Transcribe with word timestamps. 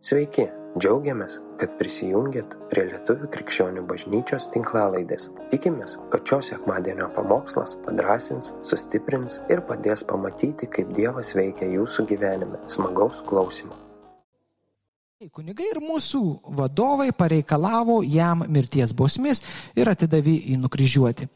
Sveiki, 0.00 0.46
džiaugiamės, 0.80 1.34
kad 1.60 1.74
prisijungiat 1.76 2.54
prie 2.70 2.86
Lietuvių 2.88 3.26
krikščionių 3.34 3.82
bažnyčios 3.84 4.46
tinklalaidės. 4.54 5.26
Tikimės, 5.52 5.98
kad 6.08 6.24
šios 6.24 6.48
sekmadienio 6.54 7.10
pamokslas 7.12 7.74
padrasins, 7.84 8.48
sustiprins 8.64 9.36
ir 9.52 9.60
padės 9.68 10.00
pamatyti, 10.08 10.70
kaip 10.72 10.94
Dievas 10.96 11.34
veikia 11.36 11.68
jūsų 11.74 12.06
gyvenime. 12.14 12.62
Smagaus 12.72 13.20
klausimų. 13.28 13.76
Kunigai 15.36 15.68
ir 15.68 15.82
mūsų 15.84 16.24
vadovai 16.56 17.10
pareikalavo 17.12 18.00
jam 18.00 18.46
mirties 18.48 18.96
bausmės 18.96 19.44
ir 19.76 19.92
atidavė 19.92 20.38
į 20.48 20.62
nukryžiuoti. 20.64 21.28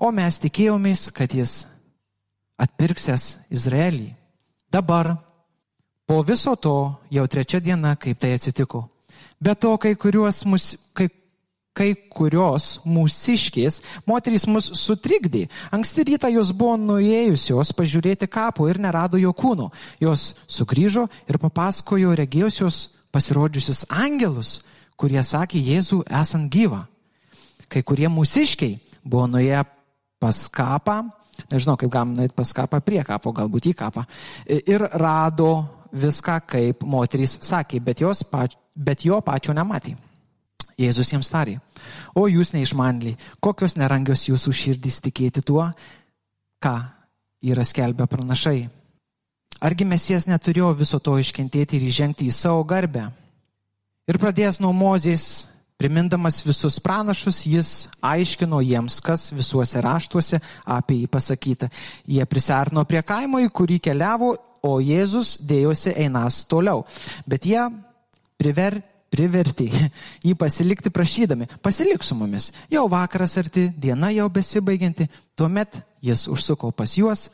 O 0.00 0.08
mes 0.16 0.40
tikėjomės, 0.40 1.10
kad 1.12 1.36
jis 1.36 1.58
atpirksės 2.56 3.34
Izraelį. 3.52 4.14
Dabar 4.72 5.18
Po 6.08 6.22
viso 6.24 6.54
to 6.56 6.74
jau 7.12 7.26
trečia 7.28 7.60
diena, 7.60 7.92
kaip 8.00 8.16
tai 8.16 8.32
atsitiko. 8.38 8.86
Be 9.38 9.52
to, 9.54 9.74
kai, 9.76 9.92
mus, 10.48 10.76
kai, 10.96 11.08
kai 11.76 11.88
kurios 12.10 12.78
mūsiškės 12.88 13.82
moterys 14.08 14.46
mus 14.48 14.70
sutrikdė. 14.80 15.46
Anksti 15.70 16.06
rytą 16.08 16.30
jos 16.32 16.54
buvo 16.56 16.78
nuėjusios 16.80 17.74
pažiūrėti 17.76 18.26
kapo 18.26 18.70
ir 18.70 18.80
nerado 18.80 19.20
jo 19.20 19.34
kūno. 19.36 19.68
Jos 20.00 20.32
sugrįžo 20.48 21.06
ir 21.28 21.38
papasakojo 21.38 22.16
regėjusios 22.16 22.88
pasirodžiusius 23.12 23.84
angelus, 23.92 24.62
kurie 24.96 25.20
sakė 25.22 25.60
Jėzų 25.60 26.02
esant 26.08 26.50
gyvą. 26.52 26.86
Kai 27.68 27.84
kurie 27.84 28.08
mūsiškiai 28.08 28.78
buvo 29.04 29.28
nuėję 29.28 29.62
pas 30.18 30.44
kapą, 30.48 31.02
nežinau 31.52 31.76
kaip 31.78 31.92
galim 31.92 32.16
nuėti 32.16 32.34
pas 32.34 32.50
kapą, 32.56 32.80
prie 32.82 33.02
kapo, 33.06 33.32
galbūt 33.36 33.70
į 33.70 33.74
kapą, 33.78 34.04
ir 34.48 34.88
rado 34.98 35.52
viską, 35.92 36.40
kaip 36.46 36.84
moterys 36.84 37.38
sakė, 37.44 37.80
bet, 37.80 38.02
pač, 38.30 38.56
bet 38.74 39.04
jo 39.04 39.20
pačio 39.24 39.54
nematė. 39.56 39.96
Jėzus 40.78 41.10
jiems 41.10 41.30
tarė, 41.32 41.56
o 42.14 42.28
jūs 42.30 42.52
neišmanliai, 42.54 43.16
kokios 43.42 43.74
nerangios 43.74 44.28
jūsų 44.28 44.52
širdys 44.54 45.00
tikėti 45.02 45.42
tuo, 45.42 45.64
ką 46.62 46.74
yra 47.42 47.64
skelbę 47.66 48.06
pranašai. 48.06 48.68
Argi 49.58 49.84
mesijas 49.84 50.28
neturėjo 50.30 50.70
viso 50.78 51.00
to 51.02 51.16
iškentėti 51.18 51.80
ir 51.80 51.88
įžengti 51.88 52.28
į 52.28 52.34
savo 52.34 52.62
garbę? 52.62 53.08
Ir 54.08 54.20
pradėjęs 54.22 54.60
nuo 54.62 54.70
mozės, 54.72 55.48
primindamas 55.78 56.42
visus 56.46 56.80
pranašus, 56.82 57.44
jis 57.46 57.70
aiškino 58.02 58.58
jiems, 58.66 58.98
kas 59.04 59.30
visuose 59.32 59.80
raštuose 59.84 60.40
apie 60.66 61.04
jį 61.04 61.08
pasakyta. 61.12 61.70
Jie 62.06 62.26
prisartino 62.26 62.84
prie 62.84 63.04
kaimo, 63.06 63.38
į 63.38 63.52
kurį 63.54 63.78
keliavo 63.86 64.34
o 64.62 64.78
Jėzus 64.82 65.38
dėjosi 65.44 65.94
einas 65.96 66.42
toliau. 66.48 66.84
Bet 67.28 67.46
jie 67.46 67.60
priver, 68.40 68.80
privertė 69.12 69.68
jį 70.26 70.34
pasilikti 70.38 70.92
prašydami, 70.94 71.48
pasilik 71.62 72.02
su 72.04 72.16
mumis. 72.18 72.50
Jau 72.72 72.86
vakaras 72.90 73.38
arti, 73.40 73.68
diena 73.76 74.10
jau 74.14 74.28
besibaigianti, 74.32 75.08
tuomet 75.38 75.82
jis 76.04 76.26
užsuko 76.30 76.72
pas 76.72 76.96
juos, 76.98 77.28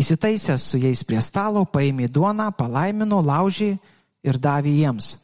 įsitaisęs 0.00 0.70
su 0.70 0.80
jais 0.82 1.04
prie 1.06 1.20
stalo, 1.22 1.64
paėmė 1.64 2.08
duoną, 2.10 2.50
palaimino, 2.58 3.22
laužė 3.22 3.74
ir 4.24 4.40
davė 4.40 4.72
jiems. 4.80 5.14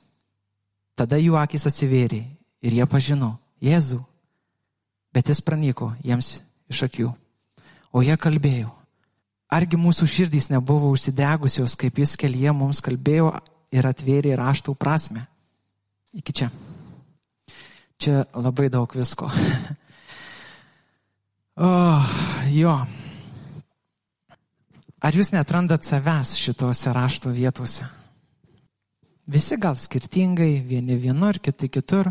Tada 1.00 1.16
jų 1.16 1.38
akis 1.40 1.64
atsivėrė 1.70 2.20
ir 2.60 2.76
jie 2.76 2.86
pažino 2.90 3.38
Jėzų, 3.64 4.02
bet 5.16 5.32
jis 5.32 5.40
pranyko 5.44 5.94
jiems 6.04 6.38
iš 6.68 6.84
akių. 6.88 7.08
O 7.96 8.04
jie 8.04 8.16
kalbėjo, 8.20 8.70
Argi 9.50 9.74
mūsų 9.74 10.06
širdys 10.06 10.46
nebuvo 10.52 10.92
užsidegusios, 10.94 11.74
kaip 11.74 11.96
jis 11.98 12.14
kelyje 12.20 12.52
mums 12.54 12.78
kalbėjo 12.86 13.32
ir 13.74 13.86
atvėrė 13.88 14.36
raštų 14.38 14.76
prasme. 14.78 15.24
Iki 16.14 16.34
čia. 16.38 16.50
Čia 18.00 18.22
labai 18.30 18.68
daug 18.70 18.94
visko. 18.94 19.26
oh, 21.66 22.14
jo. 22.54 22.76
Ar 25.00 25.18
jūs 25.18 25.32
netrandat 25.34 25.82
savęs 25.82 26.36
šitose 26.38 26.94
rašto 26.94 27.34
vietose? 27.34 27.90
Visi 29.30 29.54
gal 29.62 29.76
skirtingai, 29.78 30.58
vieni 30.66 30.96
vienur, 30.98 31.36
kiti 31.38 31.68
kitur. 31.70 32.08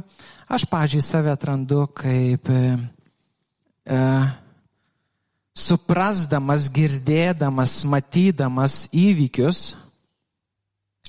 Aš, 0.47 0.63
pažiūrėjau, 0.71 1.03
save 1.03 1.33
atrandu 1.33 1.81
kaip 1.91 2.47
e, 2.47 2.61
e, 3.83 3.97
suprasdamas, 5.51 6.69
girdėdamas, 6.71 7.75
matydamas 7.91 8.85
įvykius, 8.95 9.73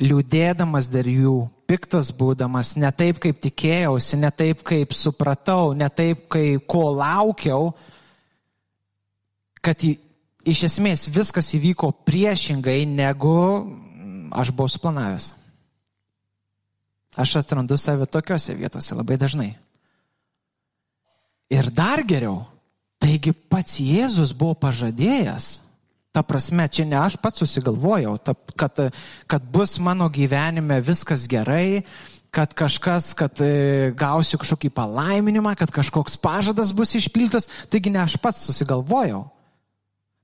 liūdėdamas 0.02 0.90
dar 0.90 1.06
jų, 1.06 1.44
piktas 1.70 2.10
būdamas, 2.10 2.74
ne 2.74 2.90
taip, 2.90 3.22
kaip 3.22 3.38
tikėjausi, 3.46 4.18
ne 4.18 4.34
taip, 4.34 4.66
kaip 4.66 4.98
supratau, 4.98 5.76
ne 5.78 5.86
taip, 5.94 6.26
kaip 6.32 6.66
ko 6.66 6.88
laukiau, 6.90 7.70
kad 9.62 9.86
į, 9.86 9.94
iš 10.42 10.66
esmės 10.72 11.06
viskas 11.06 11.54
įvyko 11.54 11.92
priešingai, 12.02 12.80
negu 12.98 13.36
aš 14.34 14.50
buvau 14.50 14.74
suplanavęs. 14.74 15.36
Aš 17.18 17.40
atrandu 17.40 17.76
save 17.80 18.06
tokiuose 18.06 18.54
vietose 18.54 18.94
labai 18.94 19.16
dažnai. 19.18 19.50
Ir 21.50 21.66
dar 21.74 22.04
geriau, 22.06 22.44
Taigi 23.00 23.32
pats 23.32 23.80
Jėzus 23.80 24.34
buvo 24.36 24.54
pažadėjęs. 24.60 25.48
Ta 26.10 26.24
prasme, 26.26 26.66
čia 26.68 26.84
ne 26.84 26.98
aš 26.98 27.16
pats 27.22 27.40
susigalvojau, 27.40 28.16
ta, 28.18 28.34
kad, 28.58 28.80
kad 29.30 29.44
bus 29.54 29.76
mano 29.80 30.08
gyvenime 30.10 30.80
viskas 30.82 31.24
gerai, 31.30 31.84
kad 32.34 32.52
kažkas, 32.58 33.12
kad 33.16 33.40
e, 33.46 33.94
gausiu 33.96 34.40
kažkokį 34.42 34.72
palaiminimą, 34.74 35.54
kad 35.58 35.70
kažkoks 35.72 36.18
pažadas 36.20 36.74
bus 36.76 36.92
išpiltas. 36.98 37.48
Taigi 37.70 37.94
ne 37.94 38.02
aš 38.02 38.18
pats 38.20 38.42
susigalvojau. 38.50 39.22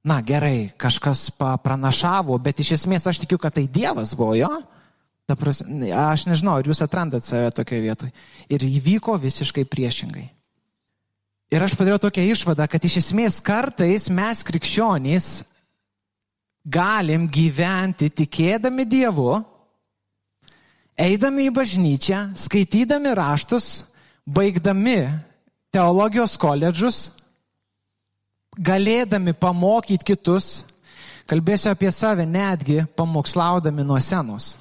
Na 0.06 0.20
gerai, 0.22 0.74
kažkas 0.78 1.30
pranašavo, 1.38 2.36
bet 2.42 2.60
iš 2.62 2.76
esmės 2.76 3.06
aš 3.08 3.22
tikiu, 3.22 3.40
kad 3.42 3.56
tai 3.56 3.64
Dievas 3.70 4.12
buvo 4.18 4.36
jo. 4.38 4.52
Ta 5.26 5.34
prasme, 5.34 5.90
aš 5.90 6.28
nežinau, 6.30 6.54
ar 6.54 6.68
jūs 6.68 6.84
atrandat 6.84 7.26
save 7.26 7.50
tokioje 7.54 7.82
vietoje. 7.82 8.12
Ir 8.46 8.62
įvyko 8.62 9.16
visiškai 9.18 9.64
priešingai. 9.66 10.28
Ir 11.50 11.62
aš 11.62 11.74
padariau 11.78 11.98
tokią 12.02 12.24
išvadą, 12.32 12.66
kad 12.70 12.82
iš 12.86 13.00
esmės 13.02 13.40
kartais 13.42 14.08
mes 14.10 14.42
krikščionys 14.46 15.28
galim 16.66 17.28
gyventi 17.30 18.08
tikėdami 18.10 18.86
Dievu, 18.90 19.36
eidami 20.98 21.46
į 21.46 21.54
bažnyčią, 21.54 22.22
skaitydami 22.38 23.14
raštus, 23.14 23.84
baigdami 24.26 24.98
teologijos 25.74 26.34
koledžus, 26.38 27.00
galėdami 28.58 29.34
pamokyti 29.38 30.14
kitus, 30.14 30.64
kalbėsiu 31.30 31.70
apie 31.70 31.90
save 31.94 32.26
netgi 32.26 32.82
pamokslaudami 32.98 33.86
nuo 33.86 33.98
senos. 34.02 34.56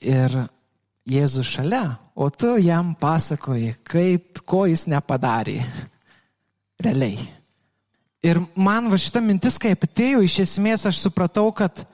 Ir 0.00 0.34
Jėzus 1.06 1.46
šalia, 1.46 1.98
o 2.18 2.26
tu 2.34 2.56
jam 2.58 2.90
pasakoji, 2.98 3.76
kaip, 3.86 4.40
ko 4.42 4.64
jis 4.66 4.88
nepadarė. 4.90 5.60
Realiai. 6.82 7.20
Ir 8.26 8.40
man 8.58 8.90
va 8.90 8.98
šita 8.98 9.22
mintis, 9.22 9.54
kai 9.62 9.76
atėjo, 9.76 10.24
iš 10.26 10.40
esmės 10.42 10.86
aš 10.90 10.98
supratau, 11.04 11.52
kad 11.54 11.84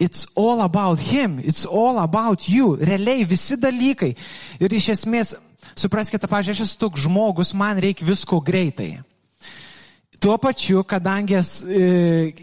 it's 0.00 0.24
all 0.34 0.62
about 0.64 0.98
him, 0.98 1.38
it's 1.44 1.66
all 1.66 2.00
about 2.00 2.48
you. 2.48 2.78
Realiai 2.80 3.26
visi 3.28 3.58
dalykai. 3.60 4.14
Ir 4.62 4.74
iš 4.74 4.88
esmės, 4.94 5.34
supraskite, 5.76 6.30
pažiūrėjau, 6.30 6.56
aš 6.56 6.70
esu 6.70 6.80
toks 6.80 7.04
žmogus, 7.04 7.52
man 7.52 7.76
reikia 7.82 8.08
visko 8.08 8.40
greitai. 8.40 9.02
Tuo 10.18 10.34
pačiu, 10.42 10.82
kadangi 10.82 11.36
e, 11.38 11.42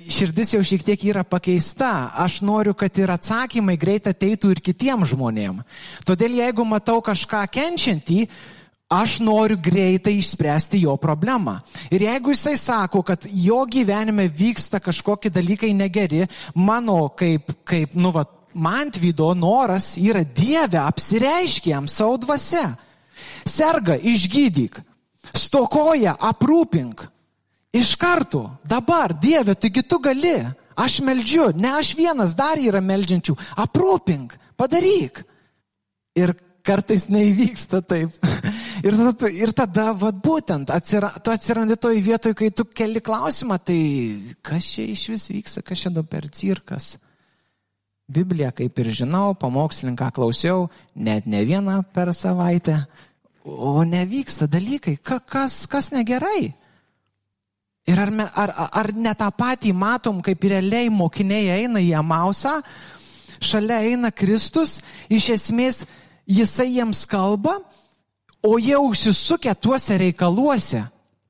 širdis 0.07 0.53
jau 0.53 0.61
šiek 0.63 0.83
tiek 0.87 1.01
yra 1.11 1.25
pakeista, 1.27 2.11
aš 2.23 2.39
noriu, 2.47 2.71
kad 2.77 2.95
ir 2.95 3.11
atsakymai 3.11 3.75
greit 3.75 4.05
ateitų 4.07 4.53
ir 4.53 4.61
kitiems 4.63 5.11
žmonėms. 5.11 5.81
Todėl 6.07 6.37
jeigu 6.39 6.63
matau 6.63 7.01
kažką 7.03 7.41
kenčiantį, 7.51 8.21
aš 8.95 9.17
noriu 9.19 9.57
greitai 9.59 10.13
išspręsti 10.21 10.85
jo 10.85 10.95
problemą. 11.01 11.57
Ir 11.91 12.05
jeigu 12.05 12.31
jisai 12.31 12.55
sako, 12.57 13.01
kad 13.03 13.27
jo 13.27 13.65
gyvenime 13.67 14.29
vyksta 14.31 14.79
kažkokie 14.79 15.33
dalykai 15.33 15.73
negeri, 15.75 16.23
mano 16.55 17.09
kaip, 17.11 17.51
kaip 17.67 17.97
nu, 17.99 18.13
va, 18.15 18.23
man 18.55 18.93
tvydo 18.95 19.33
noras 19.35 19.97
yra 19.99 20.23
Dieve, 20.23 20.79
apsireiškiam 20.79 21.91
savo 21.91 22.15
dvasia. 22.23 22.69
Serga, 23.43 23.97
išgydyk. 23.99 24.79
Stokoja, 25.35 26.15
aprūpink. 26.15 27.09
Iš 27.75 27.95
karto, 27.99 28.45
dabar, 28.63 29.11
Dieve, 29.19 29.55
taigi 29.59 29.83
tu 29.83 29.99
gali, 29.99 30.37
aš 30.79 31.01
meldžiu, 31.03 31.49
ne 31.59 31.73
aš 31.75 31.91
vienas, 31.97 32.35
dar 32.37 32.59
yra 32.61 32.79
meldžiančių, 32.79 33.35
aprūpink, 33.65 34.37
padaryk. 34.55 35.25
Ir 36.15 36.31
kartais 36.65 37.09
neįvyksta 37.11 37.81
taip. 37.83 38.15
Ir 38.85 38.93
tada, 38.99 39.29
ir 39.31 39.51
tada 39.55 39.85
vat, 39.97 40.17
būtent, 40.21 40.69
atsira, 40.69 41.09
tu 41.23 41.31
atsirandi 41.33 41.77
toj 41.79 41.95
vietoj, 42.05 42.33
kai 42.37 42.51
tu 42.53 42.67
keli 42.69 42.99
klausimą, 43.01 43.55
tai 43.63 43.77
kas 44.45 44.67
čia 44.75 44.83
iš 44.91 45.05
vis 45.09 45.23
vyksta, 45.31 45.63
kas 45.65 45.81
čia 45.81 45.91
dabar 45.95 46.27
cirkas. 46.29 46.91
Bibliją 48.11 48.51
kaip 48.59 48.77
ir 48.83 48.91
žinau, 48.93 49.31
pamokslininką 49.41 50.11
klausiau, 50.13 50.67
net 50.93 51.25
ne 51.25 51.41
vieną 51.47 51.79
per 51.95 52.11
savaitę, 52.13 52.83
o 53.47 53.81
nevyksta 53.87 54.45
dalykai, 54.51 54.99
Ka, 55.01 55.17
kas, 55.23 55.63
kas 55.71 55.89
negerai. 55.95 56.51
Ir 57.85 57.99
ar, 58.01 58.09
me, 58.09 58.25
ar, 58.33 58.51
ar 58.73 58.89
ne 58.97 59.13
tą 59.13 59.27
patį 59.37 59.73
matom, 59.77 60.21
kaip 60.25 60.47
realiai 60.49 60.89
mokiniai 60.89 61.51
eina 61.59 61.81
į 61.83 61.91
Amausą, 61.99 62.57
šalia 63.37 63.83
eina 63.85 64.09
Kristus, 64.09 64.79
iš 65.09 65.29
esmės 65.35 65.83
jisai 66.25 66.71
jiems 66.79 67.03
kalba, 67.09 67.59
o 68.41 68.57
jie 68.57 68.77
užsisukę 68.77 69.53
tuose 69.61 69.97
reikaluose, 70.01 70.81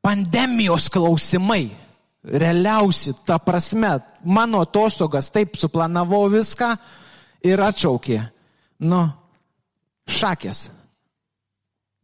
pandemijos 0.04 0.88
klausimai, 0.92 1.74
realiausi, 2.24 3.14
ta 3.28 3.38
prasme, 3.40 3.98
mano 4.24 4.64
atostogas 4.64 5.30
taip 5.36 5.60
suplanavau 5.60 6.30
viską 6.32 6.72
ir 7.46 7.62
atšaukė. 7.68 8.22
Nu, 8.88 9.04
šakės. 10.08 10.70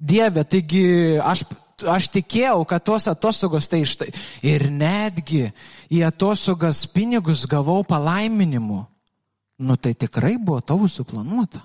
Dieve, 0.01 0.43
taigi 0.49 0.83
aš 1.21 1.43
aš 1.87 2.09
tikėjau, 2.13 2.61
kad 2.69 2.83
tos 2.85 3.07
atostogos 3.11 3.69
tai 3.71 3.81
iš 3.85 3.97
tai. 3.99 4.09
Ir 4.45 4.69
netgi 4.71 5.47
į 5.91 6.03
atostogas 6.07 6.83
pinigus 6.91 7.45
gavau 7.49 7.81
palaiminimu. 7.87 8.85
Nu 9.61 9.77
tai 9.77 9.93
tikrai 9.93 10.37
buvo 10.41 10.61
tavo 10.65 10.89
suplanuota. 10.89 11.61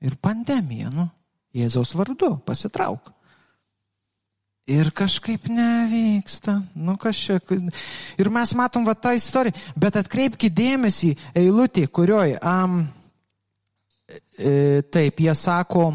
Ir 0.00 0.16
pandemija, 0.20 0.88
nu, 0.92 1.08
Jėzaus 1.56 1.92
vardu, 1.96 2.34
pasitrauk. 2.46 3.10
Ir 4.70 4.92
kažkaip 4.94 5.48
nevyksta. 5.50 6.60
Nu, 6.78 6.94
čia... 7.16 7.40
Ir 8.20 8.30
mes 8.30 8.52
matom 8.54 8.84
va 8.86 8.94
tą 8.94 9.16
istoriją. 9.18 9.56
Bet 9.74 9.98
atkreipkite 9.98 10.54
dėmesį 10.54 11.10
eilutį, 11.34 11.88
kurioj, 11.90 12.36
um, 12.38 12.84
e, 14.38 14.82
taip, 14.92 15.24
jie 15.24 15.34
sako, 15.34 15.88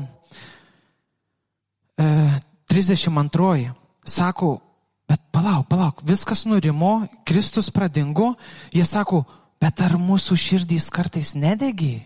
32. 2.75 3.71
Sako, 4.03 4.59
bet 5.07 5.21
palauk, 5.31 5.69
palauk, 5.71 6.01
viskas 6.03 6.43
nurimo, 6.43 7.07
Kristus 7.23 7.71
pradingo, 7.71 8.33
jie 8.75 8.83
sako, 8.83 9.21
bet 9.63 9.79
ar 9.79 9.95
mūsų 9.95 10.35
širdys 10.35 10.89
kartais 10.91 11.31
nedegi? 11.39 12.03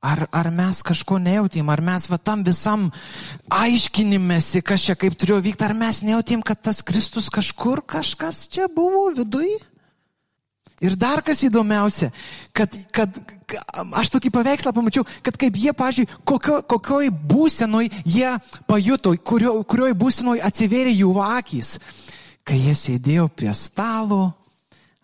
Ar, 0.00 0.24
ar 0.32 0.48
mes 0.54 0.80
kažko 0.86 1.18
nejautėm, 1.20 1.68
ar 1.68 1.82
mes 1.84 2.08
va 2.08 2.16
tam 2.16 2.46
visam 2.46 2.88
aiškinimėsi, 3.52 4.64
kas 4.64 4.88
čia 4.88 4.96
kaip 4.96 5.18
turėjo 5.20 5.42
vykti, 5.44 5.68
ar 5.68 5.76
mes 5.76 6.00
nejautėm, 6.06 6.40
kad 6.40 6.62
tas 6.64 6.80
Kristus 6.80 7.28
kažkur 7.28 7.84
kažkas 7.84 8.46
čia 8.48 8.70
buvo 8.72 9.10
viduje? 9.12 9.60
Ir 10.84 10.92
dar 11.00 11.22
kas 11.24 11.40
įdomiausia, 11.46 12.10
kad, 12.52 12.74
kad 12.92 13.14
aš 13.96 14.10
tokį 14.12 14.30
paveikslą 14.34 14.74
pamačiau, 14.76 15.06
kad 15.24 15.38
kaip 15.40 15.56
jie, 15.56 15.72
pažiūrėjau, 15.72 16.18
kokio, 16.28 16.58
kokioj 16.68 17.08
būsenoj 17.16 17.88
jie 18.04 18.34
pajuto, 18.68 19.14
kurio, 19.24 19.54
kurioj 19.64 19.94
būsenoj 19.96 20.42
atsivėrė 20.44 20.92
jų 20.98 21.14
akys, 21.24 21.78
kai 22.44 22.58
jie 22.60 22.74
sėdėjo 22.76 23.30
prie 23.32 23.54
stalo, 23.56 24.34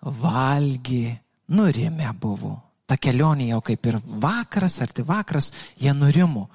valgė, 0.04 1.16
nurimę 1.56 2.10
buvo. 2.20 2.58
Ta 2.84 2.98
kelionė 3.00 3.48
jau 3.54 3.62
kaip 3.64 3.88
ir 3.88 3.96
vakaras, 4.04 4.76
ar 4.84 4.92
tai 4.92 5.06
vakaras, 5.08 5.54
jie 5.80 5.94
nurimo. 5.96 6.50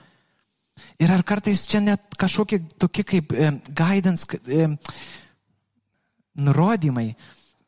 Ir 1.01 1.09
ar 1.09 1.23
kartais 1.25 1.63
čia 1.65 1.81
net 1.81 2.13
kažkokie 2.21 2.59
tokie 2.77 3.01
kaip 3.01 3.33
e, 3.33 3.49
guidance, 3.73 4.29
e, 4.45 4.67
nurodymai, 6.37 7.15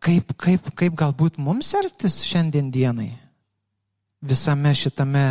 kaip, 0.03 0.35
kaip, 0.39 0.69
kaip 0.75 0.95
galbūt 0.99 1.39
mums 1.41 1.73
elgtis 1.77 2.21
šiandien 2.27 2.71
dienai 2.71 3.11
visame 4.21 4.73
šitame 4.75 5.27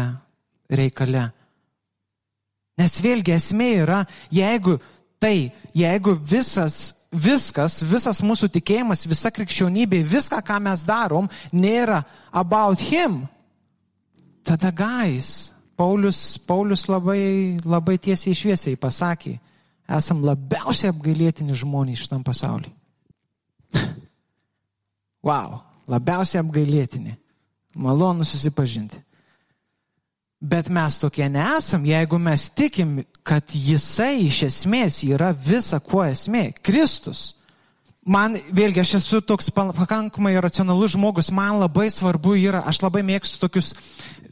reikale. 0.71 1.29
Nes 2.79 2.95
vėlgi 3.03 3.35
esmė 3.35 3.69
yra, 3.83 3.99
jeigu 4.33 4.79
tai, 5.21 5.51
jeigu 5.77 6.15
visas, 6.15 6.95
viskas, 7.11 7.81
visas 7.83 8.23
mūsų 8.23 8.51
tikėjimas, 8.55 9.07
visa 9.11 9.33
krikščionybė, 9.35 10.05
viską, 10.07 10.41
ką 10.47 10.61
mes 10.63 10.87
darom, 10.87 11.29
nėra 11.53 12.05
about 12.33 12.81
him, 12.81 13.25
tada 14.47 14.73
gais. 14.73 15.53
Paulius, 15.79 16.41
Paulius 16.43 16.89
labai, 16.91 17.55
labai 17.63 18.01
tiesiai 18.03 18.33
išviesiai 18.35 18.79
pasakė, 18.83 19.37
esam 19.95 20.25
labiausiai 20.27 20.91
apgailėtini 20.91 21.55
žmonės 21.55 22.03
šitam 22.03 22.25
pasauliu. 22.27 22.73
Wow, 25.29 25.61
labiausiai 25.91 26.41
apgailėtini. 26.41 27.17
Malonu 27.79 28.25
susipažinti. 28.27 29.03
Bet 30.39 30.69
mes 30.71 30.95
tokie 31.01 31.27
nesam, 31.29 31.83
jeigu 31.87 32.19
mes 32.23 32.45
tikim, 32.55 33.01
kad 33.27 33.51
jisai 33.51 34.29
iš 34.29 34.45
esmės 34.47 35.01
yra 35.03 35.33
visa, 35.35 35.81
kuo 35.83 36.05
esmė- 36.07 36.53
Kristus. 36.67 37.35
Man, 38.07 38.39
vėlgi, 38.55 38.81
aš 38.81 38.95
esu 39.03 39.21
toks 39.21 39.51
pakankamai 39.51 40.33
racionalus 40.41 40.95
žmogus, 40.95 41.33
man 41.35 41.59
labai 41.61 41.91
svarbu 41.91 42.39
yra, 42.39 42.63
aš 42.65 42.81
labai 42.81 43.03
mėgstu 43.03 43.41
tokius 43.43 43.75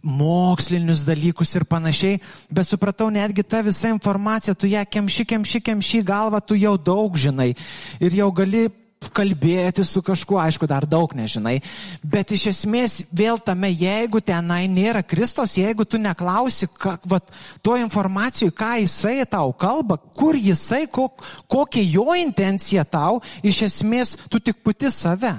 mokslinius 0.02 1.02
dalykus 1.04 1.54
ir 1.56 1.66
panašiai, 1.66 2.20
bet 2.48 2.64
supratau, 2.64 3.10
netgi 3.10 3.42
ta 3.42 3.60
visa 3.60 3.90
informacija, 3.90 4.54
tu 4.54 4.66
ją 4.70 4.86
kemši, 4.86 5.26
kemši, 5.26 5.60
kemši 5.60 6.02
galvą, 6.06 6.40
tu 6.40 6.54
jau 6.54 6.78
daug 6.78 7.18
žinai 7.18 7.54
ir 8.00 8.14
jau 8.14 8.30
gali 8.32 8.70
kalbėti 9.14 9.84
su 9.86 10.02
kažkuo, 10.04 10.38
aišku, 10.42 10.68
dar 10.70 10.86
daug 10.88 11.12
nežinai, 11.16 11.58
bet 12.02 12.32
iš 12.34 12.46
esmės 12.52 12.98
vėl 13.14 13.40
tame, 13.42 13.70
jeigu 13.70 14.20
tenai 14.24 14.64
nėra 14.70 15.04
Kristos, 15.06 15.56
jeigu 15.58 15.84
tu 15.84 16.00
neklausi, 16.02 16.68
ką, 16.70 16.96
va, 17.10 17.20
to 17.62 17.76
informacijų, 17.80 18.54
ką 18.56 18.72
jisai 18.84 19.26
tau 19.30 19.52
kalba, 19.56 19.98
kur 19.98 20.38
jisai, 20.38 20.86
kok, 20.86 21.24
kokia 21.50 21.84
jo 21.84 22.16
intencija 22.16 22.84
tau, 22.84 23.20
iš 23.42 23.66
esmės 23.68 24.16
tu 24.30 24.40
tik 24.40 24.62
puti 24.64 24.90
save. 24.90 25.34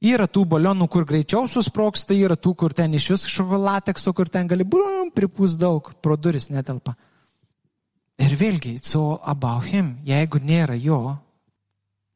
Yra 0.00 0.24
tų 0.24 0.46
balionų, 0.48 0.86
kur 0.88 1.04
greičiau 1.04 1.44
susproksta, 1.44 2.16
yra 2.16 2.38
tų, 2.40 2.54
kur 2.56 2.72
ten 2.72 2.94
iš 2.96 3.10
vis 3.12 3.26
šokolatekso, 3.28 4.14
kur 4.16 4.30
ten 4.32 4.48
gali 4.48 4.64
brum, 4.64 5.10
pripūs 5.12 5.58
daug, 5.60 5.92
pro 6.00 6.16
duris 6.16 6.48
netelpa. 6.48 6.94
Ir 8.20 8.32
vėlgi, 8.36 8.74
it's 8.76 8.96
all 8.96 9.18
about 9.24 9.68
him. 9.68 9.98
Jeigu 10.04 10.40
nėra 10.44 10.76
jo, 10.80 11.18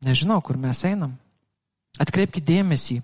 Nežinau, 0.05 0.41
kur 0.45 0.59
mes 0.61 0.85
einam. 0.87 1.17
Atkreipkite 2.01 2.47
dėmesį. 2.53 3.01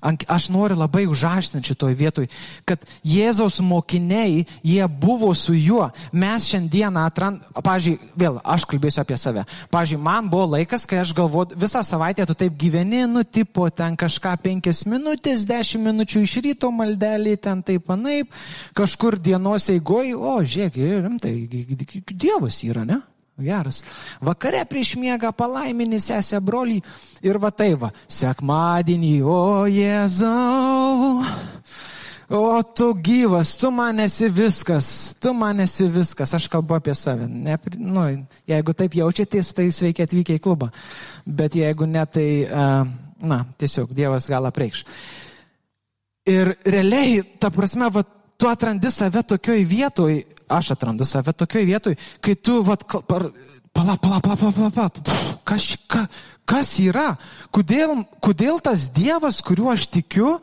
Aš 0.00 0.48
noriu 0.48 0.76
labai 0.78 1.04
užaštinti 1.04 1.68
šitoj 1.68 1.94
vietoj, 1.98 2.26
kad 2.64 2.80
Jėzaus 3.04 3.58
mokiniai, 3.60 4.46
jie 4.64 4.86
buvo 4.88 5.28
su 5.36 5.52
juo. 5.52 5.90
Mes 6.16 6.46
šiandieną 6.48 7.02
atrand, 7.04 7.42
pažiūrėjau, 7.52 8.08
vėl 8.16 8.38
aš 8.40 8.64
kalbėsiu 8.70 9.02
apie 9.02 9.18
save. 9.20 9.44
Pažiūrėjau, 9.72 10.04
man 10.06 10.30
buvo 10.32 10.46
laikas, 10.54 10.86
kai 10.88 11.02
aš 11.02 11.12
galvoju, 11.16 11.58
visą 11.60 11.82
savaitę 11.84 12.24
tu 12.28 12.36
taip 12.38 12.56
gyveni, 12.56 13.02
nu, 13.10 13.24
tipo, 13.24 13.68
ten 13.68 13.98
kažką 14.00 14.36
penkias 14.46 14.86
minutės, 14.88 15.44
dešimt 15.48 15.90
minučių 15.90 16.24
iš 16.24 16.38
ryto 16.46 16.72
maldelį, 16.72 17.36
ten 17.44 17.60
taip 17.66 17.84
panaip, 17.90 18.32
kažkur 18.76 19.18
dienos 19.20 19.68
eigoj, 19.74 20.14
o, 20.16 20.38
žiūrėk, 20.40 20.80
rimtai, 21.04 21.36
Dievas 22.16 22.62
yra, 22.64 22.88
ne? 22.88 23.02
Geras. 23.36 23.82
Vakare 24.24 24.62
prieš 24.64 24.94
miegą 24.96 25.28
palaimini 25.36 25.98
sesę 26.00 26.38
brolį 26.40 26.78
ir 27.20 27.36
va 27.36 27.50
tai 27.52 27.74
va, 27.76 27.90
sekmadienį, 28.08 29.10
o 29.28 29.66
Jėzau, 29.68 31.20
o 32.32 32.62
tu 32.72 32.88
gyvas, 32.96 33.52
tu 33.60 33.68
man 33.76 34.00
esi 34.06 34.30
viskas, 34.32 34.88
tu 35.20 35.34
man 35.36 35.60
esi 35.66 35.84
viskas, 35.84 36.32
aš 36.32 36.48
kalbu 36.48 36.78
apie 36.78 36.96
save. 36.96 37.28
Ne, 37.28 37.58
nu, 37.76 38.06
jeigu 38.48 38.72
taip 38.72 38.96
jaučiatės, 39.02 39.52
tai 39.52 39.68
sveiki 39.68 40.06
atvykę 40.06 40.40
į 40.40 40.44
klubą, 40.48 40.70
bet 41.28 41.60
jeigu 41.60 41.84
ne, 41.92 42.08
tai, 42.08 42.28
na, 43.20 43.42
tiesiog 43.60 43.92
Dievas 43.92 44.30
gal 44.32 44.48
apreikš. 44.48 44.86
Ir 46.26 46.56
realiai, 46.64 47.20
ta 47.36 47.52
prasme, 47.52 47.92
va, 47.92 48.00
tu 48.36 48.48
atrandi 48.48 48.90
save 48.90 49.22
tokioj 49.22 49.64
vietoj, 49.64 50.16
aš 50.48 50.70
atrandu 50.76 51.04
save 51.04 51.32
tokioj 51.32 51.64
vietoj, 51.64 51.96
kai 52.20 52.34
tu, 52.34 52.60
vat, 52.66 52.84
pala, 52.86 53.30
pala, 53.72 53.96
pala, 53.98 54.20
pala, 54.20 54.36
pala, 54.36 54.70
pala, 54.70 54.90
kas, 55.44 55.72
ka, 55.90 56.06
kas 56.48 56.76
yra, 56.82 57.14
kodėl, 57.54 58.04
kodėl 58.24 58.60
tas 58.64 58.88
Dievas, 58.94 59.42
kuriuo 59.44 59.72
aš 59.74 59.88
tikiu, 59.98 60.36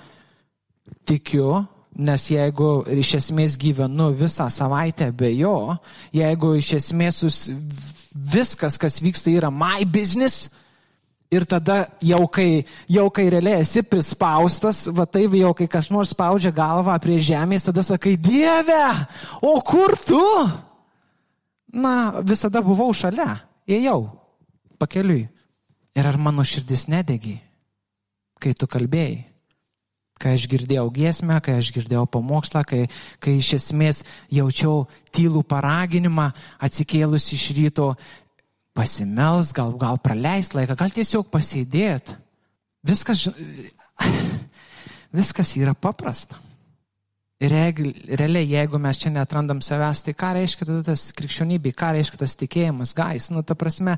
tikiu, 1.07 1.63
nes 1.93 2.25
jeigu 2.31 2.71
iš 2.89 3.13
esmės 3.19 3.57
gyvenu 3.61 4.09
visą 4.17 4.49
savaitę 4.49 5.11
be 5.13 5.29
jo, 5.35 5.77
jeigu 6.15 6.55
iš 6.57 6.73
esmės 6.79 7.21
viskas, 8.13 8.79
kas 8.81 8.99
vyksta, 9.03 9.33
yra 9.33 9.51
my 9.53 9.85
business, 9.85 10.49
Ir 11.33 11.47
tada 11.49 11.79
jau 12.03 12.21
kai, 12.29 12.63
jau 12.91 13.07
kai 13.13 13.25
realiai 13.33 13.63
esi 13.63 13.81
prispaustas, 13.81 14.85
va 14.93 15.07
taip 15.09 15.33
jau 15.39 15.53
kai 15.57 15.67
kas 15.71 15.89
nors 15.93 16.13
spaudžia 16.13 16.53
galvą 16.53 16.93
prie 17.01 17.17
žemės, 17.23 17.65
tada 17.65 17.81
sakai, 17.85 18.15
Dieve, 18.21 18.83
o 19.41 19.55
kur 19.65 19.97
tu? 19.97 20.21
Na, 21.73 22.21
visada 22.21 22.61
buvau 22.61 22.93
šalia, 22.93 23.41
ėjau, 23.65 24.05
pakeliui. 24.77 25.25
Ir 25.93 26.09
ar 26.09 26.17
mano 26.17 26.45
širdis 26.45 26.87
nedegi, 26.89 27.35
kai 28.41 28.53
tu 28.57 28.69
kalbėjai? 28.69 29.21
Kai 30.21 30.35
aš 30.37 30.45
girdėjau 30.47 30.85
giesmę, 30.93 31.39
kai 31.43 31.57
aš 31.59 31.71
girdėjau 31.75 32.05
pamokslą, 32.13 32.61
kai, 32.69 32.83
kai 33.21 33.33
iš 33.39 33.55
esmės 33.57 34.03
jaučiau 34.31 34.85
tylų 35.13 35.41
paraginimą 35.49 36.29
atsikėlus 36.63 37.25
iš 37.35 37.47
ryto, 37.57 37.87
pasimels, 38.73 39.53
gal, 39.55 39.73
gal 39.79 39.99
praleis 40.01 40.53
laiką, 40.55 40.77
gal 40.79 40.93
tiesiog 40.93 41.29
pasėdėti. 41.33 42.17
Viskas, 42.83 43.27
viskas 45.19 45.53
yra 45.59 45.75
paprasta. 45.77 46.39
Ir 47.43 47.51
jeigu, 47.51 47.89
realiai, 48.15 48.45
jeigu 48.47 48.79
mes 48.79 48.99
čia 49.01 49.09
netrandam 49.11 49.59
savęs, 49.63 50.03
tai 50.05 50.13
ką 50.15 50.29
reiškia 50.37 50.67
tada 50.67 50.83
tas 50.93 51.09
krikščionybė, 51.17 51.73
ką 51.75 51.89
reiškia 51.97 52.19
tas 52.21 52.37
tikėjimas, 52.39 52.93
gais, 52.95 53.27
nu, 53.35 53.43
ta 53.43 53.57
prasme, 53.59 53.97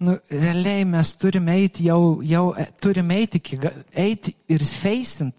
nu, 0.00 0.14
realiai 0.32 0.86
mes 0.88 1.10
turime 1.20 1.58
eiti 1.60 1.90
jau, 1.90 2.22
jau 2.24 2.46
turime 2.80 3.18
eiti, 3.20 3.42
eiti 3.92 4.32
ir 4.48 4.64
feisint, 4.64 5.36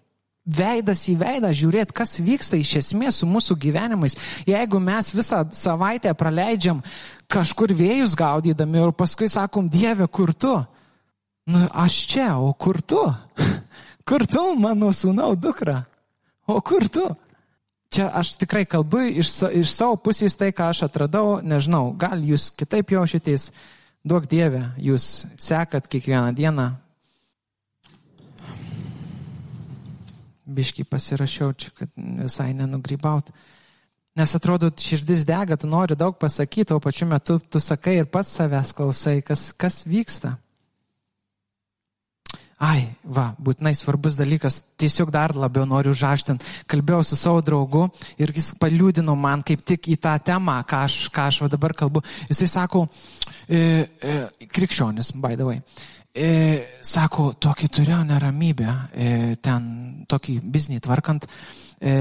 veidas 0.48 1.04
į 1.10 1.14
veidą, 1.20 1.50
žiūrėti, 1.52 1.94
kas 1.96 2.18
vyksta 2.24 2.58
iš 2.58 2.78
esmės 2.80 3.20
su 3.20 3.28
mūsų 3.28 3.56
gyvenimais. 3.60 4.16
Jeigu 4.48 4.80
mes 4.80 5.12
visą 5.14 5.44
savaitę 5.52 6.14
praleidžiam 6.16 6.80
kažkur 7.28 7.74
vėjus 7.76 8.16
gaudydami 8.18 8.80
ir 8.80 8.94
paskui 8.96 9.28
sakom, 9.28 9.68
Dieve, 9.68 10.08
kur 10.08 10.32
tu? 10.32 10.56
Nu, 11.48 11.64
aš 11.72 12.02
čia, 12.08 12.32
o 12.40 12.52
kur 12.52 12.80
tu? 12.82 13.02
Kur 14.08 14.22
tu, 14.24 14.40
mano 14.56 14.88
sūnau, 14.88 15.34
dukra? 15.36 15.82
O 16.48 16.62
kur 16.64 16.86
tu? 16.88 17.02
Čia 17.92 18.06
aš 18.16 18.38
tikrai 18.40 18.62
kalbu 18.64 19.02
iš, 19.20 19.34
iš 19.52 19.68
savo 19.68 19.98
pusės 20.00 20.32
tai, 20.40 20.48
ką 20.56 20.70
aš 20.72 20.86
atradau, 20.86 21.42
nežinau, 21.44 21.90
gal 21.92 22.20
jūs 22.24 22.46
kitaip 22.56 22.94
jaučiatės, 22.94 23.50
duok 24.08 24.24
Dievę, 24.28 24.62
jūs 24.80 25.26
sekat 25.36 25.88
kiekvieną 25.92 26.32
dieną, 26.36 26.70
biškai 30.48 30.86
pasirašiau 30.88 31.52
čia, 31.52 31.72
kad 31.76 31.92
visai 31.96 32.50
nenugrybaut. 32.56 33.30
Nes 34.18 34.34
atrodo, 34.34 34.72
širdis 34.82 35.22
dega, 35.28 35.56
tu 35.60 35.68
nori 35.70 35.94
daug 35.98 36.16
pasakyti, 36.18 36.74
o 36.74 36.82
pačiu 36.82 37.06
metu 37.06 37.38
tu 37.38 37.60
sakai 37.62 38.00
ir 38.00 38.10
pats 38.10 38.34
savęs 38.40 38.72
klausai, 38.74 39.20
kas, 39.22 39.50
kas 39.54 39.84
vyksta. 39.86 40.34
Ai, 42.58 42.88
va, 43.06 43.28
būtinai 43.38 43.70
svarbus 43.78 44.16
dalykas, 44.18 44.56
tiesiog 44.82 45.12
dar 45.14 45.30
labiau 45.38 45.62
noriu 45.68 45.92
užaštinti. 45.94 46.42
Kalbėjau 46.66 47.04
su 47.06 47.18
savo 47.18 47.38
draugu 47.46 47.84
ir 48.18 48.32
jis 48.34 48.48
paliūdino 48.58 49.14
man 49.14 49.44
kaip 49.46 49.62
tik 49.62 49.86
į 49.92 49.94
tą 50.02 50.16
temą, 50.26 50.56
ką 50.66 50.80
aš, 50.88 50.96
ką 51.14 51.28
aš 51.30 51.38
dabar 51.52 51.76
kalbu. 51.78 52.02
Jisai 52.26 52.50
sako, 52.50 52.88
e, 53.46 53.86
e, 54.02 54.16
krikščionis, 54.50 55.12
by 55.22 55.38
the 55.38 55.46
way. 55.46 55.62
E, 56.18 56.30
sako, 56.82 57.30
tokį 57.38 57.68
turėjau 57.70 58.00
neramybę, 58.08 58.66
e, 58.90 59.10
ten 59.42 59.66
tokį 60.10 60.38
biznį 60.50 60.80
tvarkant 60.82 61.28
e, 61.28 61.92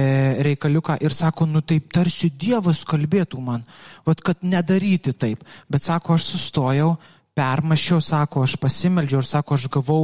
reikaliuką 0.47 0.95
ir 1.05 1.13
sako, 1.13 1.45
nu 1.45 1.61
taip 1.61 1.91
tarsi 1.93 2.31
Dievas 2.33 2.81
kalbėtų 2.87 3.41
man, 3.43 3.65
vad 4.07 4.23
kad 4.25 4.41
nedaryti 4.41 5.13
taip. 5.13 5.45
Bet 5.69 5.85
sako, 5.85 6.17
aš 6.17 6.31
sustojau, 6.31 6.95
permašiau, 7.37 8.01
sako, 8.01 8.47
aš 8.47 8.57
pasimeldžiau 8.61 9.21
ir 9.21 9.29
sako, 9.29 9.59
aš 9.59 9.69
gavau 9.77 10.01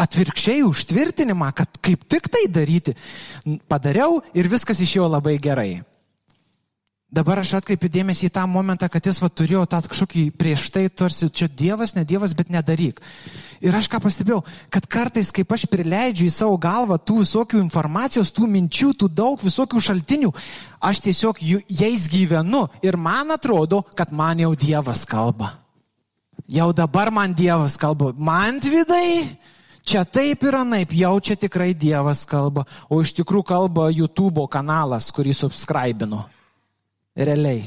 atvirkščiai 0.00 0.64
užtvirtinimą, 0.66 1.52
kad 1.54 1.78
kaip 1.84 2.08
tik 2.10 2.26
tai 2.34 2.48
daryti. 2.50 2.96
Padariau 3.70 4.24
ir 4.34 4.50
viskas 4.50 4.82
išėjo 4.82 5.06
labai 5.12 5.38
gerai. 5.38 5.84
Dabar 7.14 7.38
aš 7.38 7.52
atkreipiu 7.60 7.86
dėmesį 7.94 8.26
į 8.26 8.32
tą 8.34 8.42
momentą, 8.50 8.88
kad 8.90 9.04
jis 9.06 9.20
va, 9.22 9.28
turėjo 9.30 9.60
tą 9.70 9.78
kažkokį 9.86 10.22
prieš 10.34 10.64
tai, 10.74 10.88
tarsi 10.90 11.28
čia 11.30 11.46
Dievas, 11.46 11.92
ne 11.94 12.02
Dievas, 12.02 12.32
bet 12.34 12.50
nedaryk. 12.50 12.98
Ir 13.62 13.76
aš 13.78 13.86
ką 13.92 14.00
pastebėjau, 14.02 14.40
kad 14.74 14.88
kartais, 14.90 15.30
kaip 15.34 15.54
aš 15.54 15.68
prileidžiu 15.70 16.26
į 16.26 16.32
savo 16.34 16.58
galvą 16.58 16.98
tų 16.98 17.20
visokių 17.20 17.60
informacijos, 17.62 18.34
tų 18.34 18.48
minčių, 18.56 18.90
tų 18.98 19.10
daug 19.20 19.46
visokių 19.46 19.84
šaltinių, 19.86 20.32
aš 20.82 21.04
tiesiog 21.06 21.38
jais 21.70 22.10
gyvenu 22.10 22.66
ir 22.82 22.98
man 22.98 23.30
atrodo, 23.36 23.84
kad 23.94 24.10
man 24.10 24.42
jau 24.42 24.50
Dievas 24.58 25.06
kalba. 25.06 25.54
Jau 26.50 26.72
dabar 26.74 27.14
man 27.14 27.30
Dievas 27.30 27.78
kalba. 27.78 28.10
Man 28.18 28.58
dvidai, 28.58 29.38
čia 29.86 30.02
taip 30.02 30.42
ir 30.42 30.58
anaip, 30.64 30.98
jau 30.98 31.14
čia 31.22 31.38
tikrai 31.38 31.76
Dievas 31.78 32.26
kalba, 32.26 32.66
o 32.90 32.98
iš 33.06 33.14
tikrųjų 33.22 33.52
kalba 33.54 33.92
YouTube 33.94 34.50
kanalas, 34.50 35.14
kurį 35.14 35.38
subscribinu. 35.46 36.33
Realiai. 37.14 37.62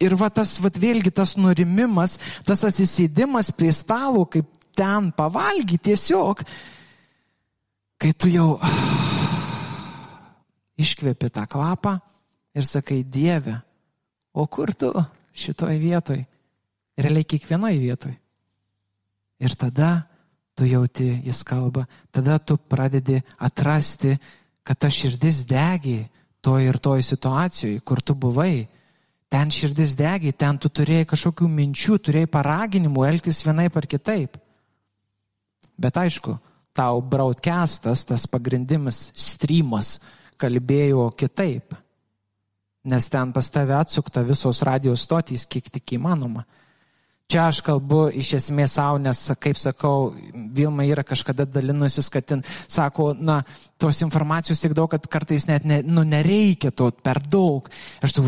Ir 0.00 0.14
va 0.16 0.30
tas, 0.32 0.54
va 0.62 0.70
vėlgi 0.72 1.12
tas 1.12 1.34
nurimimas, 1.36 2.16
tas 2.48 2.64
atsisėdimas 2.64 3.50
prie 3.52 3.72
stalo, 3.76 4.24
kaip 4.24 4.48
ten 4.76 5.10
pavalgy 5.12 5.76
tiesiog, 5.76 6.40
kai 8.00 8.12
tu 8.16 8.30
jau 8.32 8.54
iškvepi 10.80 11.28
tą 11.34 11.44
kvapą 11.50 11.98
ir 12.56 12.64
sakai, 12.64 13.02
Dieve, 13.04 13.58
o 14.32 14.46
kur 14.48 14.72
tu 14.72 14.88
šitoje 15.36 15.76
vietoje? 15.78 16.24
Realiai 16.96 17.28
kiekvienoje 17.28 17.78
vietoje. 17.80 18.16
Ir 19.40 19.52
tada 19.56 20.06
tu 20.56 20.64
jauti, 20.68 21.12
jis 21.24 21.42
kalba, 21.44 21.86
tada 22.12 22.38
tu 22.38 22.56
pradedi 22.56 23.20
atrasti, 23.40 24.16
kad 24.64 24.80
ta 24.80 24.90
širdis 24.92 25.44
degi, 25.48 26.02
toj 26.40 26.68
ir 26.70 26.78
toj 26.78 27.02
situacijoje, 27.04 27.80
kur 27.80 28.02
tu 28.02 28.14
buvai. 28.14 28.68
Ten 29.30 29.50
širdis 29.54 29.94
degi, 29.94 30.32
ten 30.34 30.58
tu 30.58 30.68
turėjai 30.68 31.06
kažkokių 31.12 31.48
minčių, 31.48 31.98
turėjai 32.02 32.30
paraginimų 32.30 33.04
elgtis 33.06 33.44
vienaip 33.46 33.76
ar 33.78 33.86
kitaip. 33.86 34.38
Bet 35.80 35.96
aišku, 35.96 36.34
tau 36.74 37.00
broadcastas, 37.00 38.02
tas 38.08 38.26
pagrindimas 38.26 39.10
streamas 39.14 39.98
kalbėjo 40.40 41.10
kitaip. 41.16 41.76
Nes 42.90 43.06
ten 43.12 43.32
pas 43.32 43.50
tave 43.52 43.76
atsukta 43.76 44.24
visos 44.24 44.62
radijos 44.66 45.04
stotys, 45.04 45.46
kiek 45.46 45.68
tik 45.70 45.96
įmanoma. 45.98 46.46
Čia 47.30 47.44
aš 47.46 47.60
kalbu 47.62 48.08
iš 48.18 48.32
esmės 48.40 48.72
savo, 48.74 48.98
nes, 48.98 49.18
kaip 49.38 49.58
sakau, 49.60 50.10
Vilma 50.34 50.82
yra 50.82 51.04
kažkada 51.06 51.44
dalinusis, 51.46 52.08
kad 52.10 52.26
ten 52.26 52.40
sako, 52.66 53.12
na, 53.14 53.44
tos 53.78 54.00
informacijos 54.02 54.58
tiek 54.58 54.74
daug, 54.74 54.88
kad 54.90 55.06
kartais 55.06 55.46
net 55.46 55.62
ne, 55.68 55.78
nu, 55.86 56.02
nereikia 56.02 56.72
to 56.74 56.88
per 56.90 57.20
daug. 57.22 57.68
Aš 58.02 58.16
tu, 58.16 58.24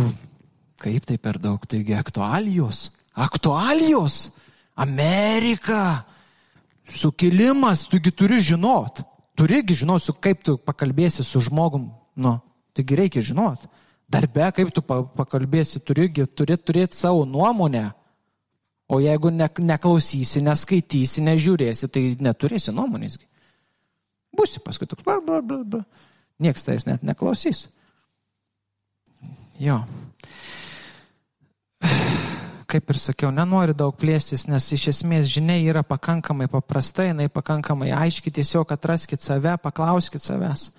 kaip 0.82 1.09
tai 1.09 1.16
per 1.18 1.40
daug, 1.42 1.64
taigi 1.66 1.97
aktualijos, 1.99 2.92
aktualijos, 3.18 4.28
Amerika, 4.78 6.04
sukilimas, 6.87 7.88
tugi 7.90 8.12
turi 8.14 8.38
žinot, 8.38 9.02
turigi 9.35 9.80
žinot, 9.82 10.04
su 10.06 10.14
kaip 10.14 10.44
tu 10.47 10.54
pakalbėsi 10.62 11.26
su 11.26 11.42
žmogum, 11.42 11.90
nu, 12.23 12.37
taigi 12.76 13.00
reikia 13.02 13.25
žinot. 13.32 13.66
Darbe, 14.12 14.44
kaip 14.54 14.71
tu 14.71 14.82
pakalbėsi, 14.85 15.80
turigi 15.82 16.28
turi 16.37 16.54
turėti 16.61 16.99
savo 17.00 17.25
nuomonę. 17.26 17.88
O 18.90 18.98
jeigu 19.00 19.30
ne, 19.30 19.46
neklausysi, 19.46 20.42
neskaitysi, 20.44 21.22
nežiūrėsi, 21.24 21.88
tai 21.92 22.02
neturėsi 22.20 22.74
nuomonės. 22.74 23.18
Būsi 24.36 24.62
paskui 24.64 24.88
toks, 24.88 25.04
bla, 25.06 25.20
bla, 25.24 25.40
bla, 25.44 25.62
bla. 25.64 25.84
Niekas 26.42 26.66
tais 26.66 26.86
net 26.88 27.04
neklausys. 27.06 27.66
Jo. 29.60 29.82
Kaip 32.72 32.88
ir 32.88 32.98
sakiau, 32.98 33.30
nenoriu 33.34 33.76
daug 33.76 33.96
plėstis, 34.00 34.46
nes 34.48 34.66
iš 34.72 34.88
esmės 34.94 35.28
žinia 35.28 35.58
yra 35.60 35.82
pakankamai 35.84 36.48
paprasta, 36.50 37.04
jinai 37.04 37.28
pakankamai 37.32 37.90
aiški, 37.92 38.32
tiesiog 38.32 38.72
atraskit 38.72 39.20
save, 39.20 39.58
paklauskit 39.60 40.24
savęs. 40.24 40.70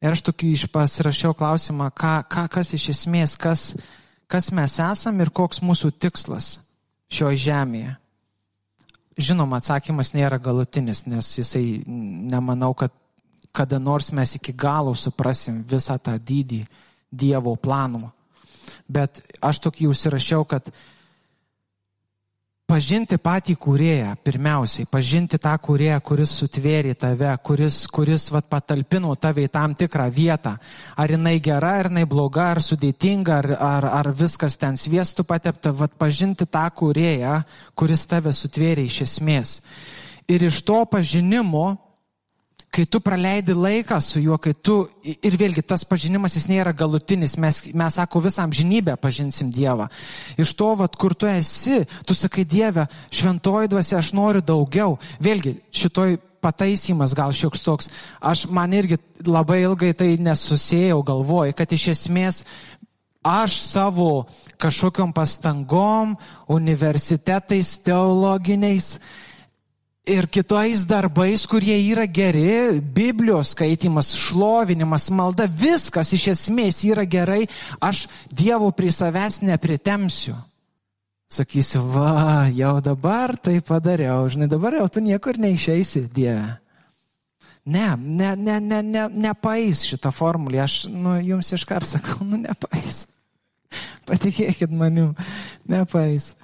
Ir 0.00 0.12
aš 0.12 0.24
tokį 0.24 0.52
išpasirašiau 0.56 1.36
klausimą, 1.36 1.90
ką, 1.96 2.18
ką, 2.32 2.46
kas 2.52 2.72
iš 2.76 2.90
esmės, 2.94 3.36
kas, 3.40 3.74
kas 4.28 4.50
mes 4.56 4.78
esam 4.80 5.20
ir 5.20 5.32
koks 5.36 5.60
mūsų 5.64 5.92
tikslas 6.00 6.56
šioje 7.12 7.42
žemėje? 7.46 7.96
Žinoma, 9.16 9.62
atsakymas 9.62 10.12
nėra 10.12 10.36
galutinis, 10.42 11.06
nes 11.08 11.28
jisai 11.38 11.82
nemanau, 11.86 12.74
kad 12.76 12.92
kada 13.56 13.78
nors 13.78 14.12
mes 14.12 14.34
iki 14.36 14.52
galo 14.52 14.92
suprasim 14.94 15.62
visą 15.64 15.96
tą 15.98 16.18
dydį 16.20 16.66
Dievo 17.16 17.54
plano. 17.56 18.10
Bet 18.88 19.22
aš 19.40 19.62
tokį 19.64 19.86
užsirašiau, 19.88 20.44
kad 20.44 20.68
Pažinti 22.66 23.14
patį 23.22 23.54
kūrėją, 23.62 24.08
pirmiausiai, 24.26 24.88
pažinti 24.90 25.38
tą 25.38 25.52
kūrėją, 25.62 26.00
kuris 26.02 26.32
sutvėrė 26.40 26.96
tave, 26.98 27.28
kuris, 27.46 27.76
kuris 27.86 28.24
vat, 28.34 28.48
patalpino 28.50 29.12
tave 29.22 29.44
į 29.46 29.52
tam 29.54 29.76
tikrą 29.78 30.08
vietą. 30.10 30.56
Ar 30.98 31.14
jinai 31.14 31.36
gera, 31.38 31.76
ar 31.84 31.86
jinai 31.86 32.02
bloga, 32.10 32.48
ar 32.56 32.60
sudėtinga, 32.66 33.36
ar, 33.38 33.48
ar, 33.68 33.86
ar 34.00 34.10
viskas 34.18 34.58
ten 34.58 34.74
sviestų 34.74 35.22
patepta, 35.30 35.70
vat, 35.70 35.94
pažinti 35.94 36.42
tą 36.50 36.64
kūrėją, 36.80 37.36
kuris 37.78 38.02
tave 38.10 38.34
sutvėrė 38.34 38.88
iš 38.90 38.98
esmės. 39.06 39.60
Ir 40.26 40.48
iš 40.50 40.58
to 40.66 40.82
pažinimo 40.90 41.68
kai 42.74 42.84
tu 42.90 43.00
praleidi 43.00 43.54
laiką 43.56 43.98
su 44.04 44.20
juo, 44.20 44.36
kai 44.42 44.52
tu, 44.54 44.82
ir 45.04 45.36
vėlgi 45.38 45.64
tas 45.64 45.84
pažinimas 45.88 46.36
jis 46.36 46.48
nėra 46.50 46.74
galutinis, 46.76 47.36
mes, 47.40 47.62
mes 47.72 47.96
sako, 47.96 48.20
visą 48.26 48.44
amžinybę 48.44 48.98
pažinsim 49.00 49.50
Dievą. 49.54 49.88
Iš 50.36 50.52
to, 50.58 50.74
vat, 50.82 50.96
kur 51.00 51.14
tu 51.16 51.28
esi, 51.30 51.84
tu 52.06 52.14
sakai 52.14 52.44
Dieve, 52.44 52.86
šventoji 53.14 53.72
dvasia, 53.72 54.00
aš 54.00 54.12
noriu 54.16 54.44
daugiau. 54.44 54.98
Vėlgi, 55.24 55.56
šitoj 55.72 56.18
pataisymas 56.44 57.14
gal 57.16 57.34
šioks 57.34 57.64
toks. 57.64 57.90
Aš 58.20 58.46
man 58.52 58.74
irgi 58.76 59.00
labai 59.26 59.62
ilgai 59.64 59.92
tai 59.96 60.14
nesusėjau 60.20 61.00
galvoj, 61.06 61.54
kad 61.56 61.72
iš 61.72 61.88
esmės 61.96 62.42
aš 63.26 63.56
savo 63.58 64.26
kažkokiam 64.62 65.10
pastangom, 65.16 66.14
universitetais, 66.46 67.74
teologiniais, 67.82 68.96
ir 70.06 70.28
kitais 70.30 70.86
darbais, 70.86 71.44
kurie 71.50 71.76
yra 71.90 72.06
geri, 72.06 72.80
Biblijos 72.80 73.52
skaitimas, 73.54 74.14
šlovinimas, 74.14 75.08
malda, 75.10 75.48
viskas 75.50 76.12
iš 76.14 76.28
esmės 76.34 76.84
yra 76.86 77.04
gerai, 77.04 77.44
aš 77.82 78.06
Dievo 78.30 78.70
prie 78.72 78.92
savęs 78.94 79.42
nepritemsiu. 79.42 80.36
Sakysiu, 81.26 81.82
va, 81.90 82.46
jau 82.54 82.76
dabar 82.78 83.34
tai 83.42 83.58
padariau, 83.58 84.28
žinai, 84.30 84.46
dabar 84.46 84.78
jau 84.78 84.86
tu 84.88 85.02
niekur 85.02 85.40
neišeisi, 85.42 86.06
Dieve. 86.14 86.54
Ne, 87.66 87.88
ne, 87.98 88.36
ne, 88.38 88.60
ne, 88.62 88.78
ne, 88.82 89.08
nepais 89.10 89.82
šitą 89.88 90.12
formulę, 90.14 90.60
aš 90.62 90.84
nu, 90.86 91.16
jums 91.18 91.50
iškart 91.56 91.88
sakau, 91.88 92.22
nu 92.22 92.38
nepais. 92.38 93.08
Patikėkit 94.06 94.70
manim, 94.70 95.16
nepais. 95.66 96.36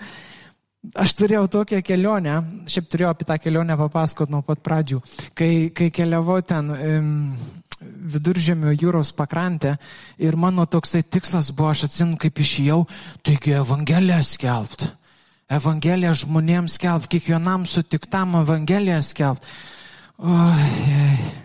Aš 0.82 1.12
turėjau 1.14 1.44
tokią 1.46 1.78
kelionę, 1.86 2.40
šiaip 2.66 2.88
turėjau 2.90 3.12
apie 3.12 3.26
tą 3.28 3.36
kelionę 3.38 3.76
papasakot 3.78 4.32
nuo 4.34 4.40
pat 4.42 4.58
pradžių, 4.66 4.98
kai, 5.38 5.70
kai 5.70 5.92
keliavau 5.94 6.40
ten 6.42 6.72
um, 6.74 7.12
viduržėmio 8.10 8.72
jūros 8.74 9.12
pakrantę 9.14 9.76
ir 10.18 10.34
mano 10.34 10.66
toksai 10.66 11.04
tikslas 11.06 11.52
buvo, 11.54 11.70
aš 11.70 11.84
atsimenu, 11.86 12.18
kaip 12.18 12.42
išėjau, 12.42 12.80
taigi 13.22 13.54
Evangeliją 13.60 14.18
skelbti. 14.26 14.90
Evangeliją 15.54 16.16
žmonėms 16.24 16.80
skelbti, 16.80 17.14
kiekvienam 17.14 17.68
sutiktam 17.70 18.40
Evangeliją 18.42 18.98
skelbti. 19.06 19.54
Oi, 20.18 20.66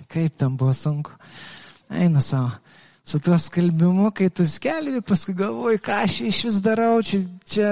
kaip 0.10 0.34
tam 0.41 0.58
buvo 0.58 0.74
sunku. 0.74 1.13
Eina 1.94 2.25
savo 2.25 2.56
su 3.07 3.19
tuo 3.23 3.37
skalbimu, 3.39 4.09
kai 4.11 4.27
tu 4.29 4.43
skelbi, 4.43 4.99
paskui 5.05 5.31
galvoji, 5.37 5.79
ką 5.79 5.99
aš 6.03 6.15
iš 6.27 6.41
vis 6.43 6.57
darau, 6.59 6.97
čia, 7.07 7.21
čia 7.47 7.69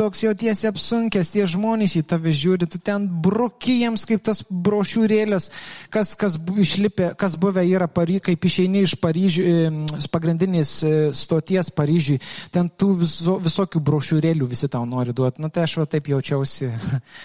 toks 0.00 0.22
jautiesi 0.24 0.70
apsunkęs, 0.70 1.32
tie 1.34 1.44
žmonės 1.52 1.98
į 2.00 2.02
tave 2.08 2.32
žiūri, 2.32 2.64
tu 2.64 2.80
ten 2.80 3.04
broki 3.20 3.74
jiems 3.82 4.06
kaip 4.08 4.22
tas 4.24 4.40
brošiūrėlės, 4.48 5.50
kas, 5.92 6.14
kas 6.16 6.38
išlipė, 6.64 7.10
kas 7.20 7.36
buvę 7.40 7.66
yra 7.68 7.90
Paryžiuje, 7.92 8.22
kaip 8.30 8.48
išeini 8.48 8.86
iš 8.86 8.96
Paryžių, 9.04 9.44
pagrindinės 10.16 10.72
e, 10.80 10.94
stoties 11.12 11.68
Paryžiui, 11.76 12.16
ten 12.56 12.72
tų 12.72 12.94
viso, 13.02 13.36
visokių 13.44 13.84
brošiūrėlių 13.84 14.48
visi 14.48 14.72
tau 14.72 14.88
nori 14.88 15.12
duoti. 15.12 15.44
Nu 15.44 15.52
tai 15.52 15.68
aš 15.68 15.76
va 15.82 15.88
taip 15.92 16.08
jaučiausi, 16.08 16.72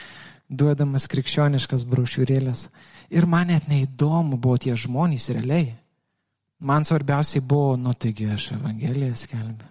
duodamas 0.59 1.07
krikščioniškas 1.07 1.87
brošiūrėlės. 1.87 2.67
Ir 3.15 3.31
man 3.31 3.47
net 3.55 3.71
neįdomu 3.71 4.35
buvo 4.35 4.59
tie 4.59 4.75
žmonės 4.75 5.31
realiai. 5.31 5.71
Man 6.59 6.85
svarbiausiai 6.87 7.43
buvo, 7.43 7.75
nu 7.75 7.93
taigi 7.93 8.29
aš 8.31 8.51
Evangeliją 8.55 9.15
skelbiu. 9.15 9.67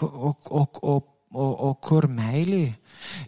O, 0.00 0.34
o, 0.50 0.64
o, 0.82 0.96
o, 1.30 1.44
o 1.68 1.74
kur 1.74 2.08
meiliai? 2.10 2.74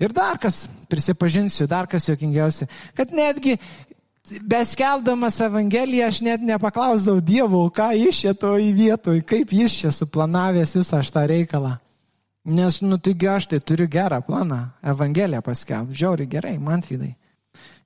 Ir 0.03 0.13
dar 0.13 0.39
kas, 0.43 0.65
prisipažinsiu, 0.91 1.69
dar 1.71 1.87
kas 1.89 2.09
jokingiausia, 2.09 2.67
kad 2.99 3.15
netgi 3.15 3.57
beskeldamas 4.43 5.41
Evangeliją 5.41 6.09
aš 6.09 6.21
net 6.27 6.43
nepaklausdavau 6.47 7.23
Dievo, 7.25 7.63
ką 7.75 7.93
jis 7.99 8.23
čia 8.25 8.35
to 8.35 8.57
į 8.61 8.73
vietoj, 8.77 9.23
kaip 9.27 9.55
jis 9.55 9.79
čia 9.83 9.95
suplanavęs 9.95 10.77
visą 10.81 11.01
šitą 11.07 11.25
reikalą. 11.31 11.77
Nes, 12.51 12.81
nu 12.83 12.97
taigi 12.99 13.29
aš 13.29 13.51
tai 13.53 13.61
turiu 13.61 13.89
gerą 13.91 14.21
planą, 14.25 14.63
Evangeliją 14.93 15.43
paskelbti, 15.45 15.99
žiauri 16.03 16.27
gerai, 16.31 16.57
man 16.59 16.83
vidai. 16.87 17.13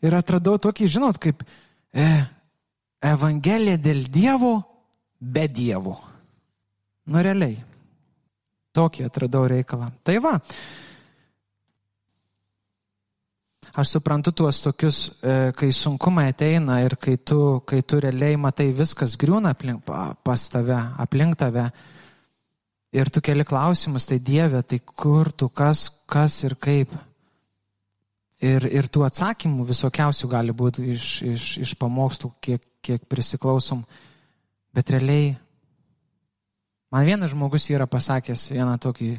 Ir 0.04 0.14
atradau 0.14 0.58
tokį, 0.60 0.88
žinot, 0.96 1.18
kaip, 1.18 1.42
e, 1.94 2.06
Evangelija 3.04 3.76
dėl 3.80 4.06
Dievo 4.08 4.54
be 5.20 5.44
Dievo. 5.48 5.98
Nu 7.12 7.20
realiai. 7.20 7.58
Tokį 8.74 9.04
atradau 9.06 9.44
reikalą. 9.50 9.90
Tai 10.02 10.16
va. 10.24 10.34
Aš 13.74 13.96
suprantu 13.96 14.30
tuos 14.32 14.60
tokius, 14.62 14.98
e, 15.18 15.52
kai 15.56 15.72
sunkumai 15.74 16.28
ateina 16.30 16.78
ir 16.84 16.94
kai 16.96 17.16
tu, 17.16 17.60
kai 17.66 17.82
tu 17.82 17.98
realiai 17.98 18.36
matai 18.38 18.68
viskas 18.70 19.16
griūna 19.18 19.50
aplink, 19.54 19.82
pas 20.22 20.48
tave, 20.48 20.78
aplink 21.02 21.36
tave. 21.40 21.64
Ir 22.94 23.10
tu 23.10 23.20
keli 23.20 23.42
klausimus, 23.44 24.06
tai 24.06 24.20
Dieve, 24.22 24.62
tai 24.62 24.78
kur 24.78 25.32
tu, 25.32 25.48
kas, 25.50 25.88
kas 26.06 26.44
ir 26.46 26.54
kaip. 26.54 26.94
Ir, 28.44 28.66
ir 28.68 28.88
tų 28.92 29.04
atsakymų 29.06 29.64
visokiausių 29.68 30.28
gali 30.28 30.52
būti 30.52 30.84
iš, 30.92 31.10
iš, 31.24 31.44
iš 31.64 31.74
pamokslų, 31.80 32.32
kiek, 32.44 32.64
kiek 32.84 33.06
prisiklausom. 33.08 33.84
Bet 34.74 34.90
realiai, 34.92 35.30
man 36.92 37.06
vienas 37.08 37.32
žmogus 37.32 37.70
yra 37.72 37.86
pasakęs 37.88 38.50
vieną 38.52 38.74
tokį 38.82 39.14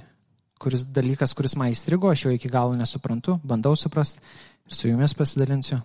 kuris, 0.60 0.86
dalykas, 0.90 1.34
kuris 1.36 1.56
man 1.60 1.74
įstrigo, 1.74 2.10
aš 2.12 2.26
jo 2.26 2.36
iki 2.36 2.50
galo 2.52 2.76
nesuprantu, 2.78 3.40
bandau 3.44 3.76
suprasti 3.78 4.22
ir 4.66 4.76
su 4.76 4.90
jumis 4.90 5.14
pasidalinsiu. 5.18 5.80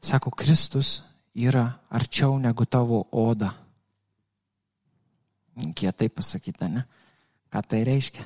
Sako, 0.00 0.32
Kristus 0.32 1.00
yra 1.36 1.66
arčiau 1.90 2.38
negu 2.40 2.64
tavo 2.64 3.04
oda. 3.12 3.52
Kietai 5.76 6.08
pasakyta, 6.08 6.68
ne? 6.72 6.86
Ką 7.52 7.60
tai 7.66 7.82
reiškia? 7.84 8.24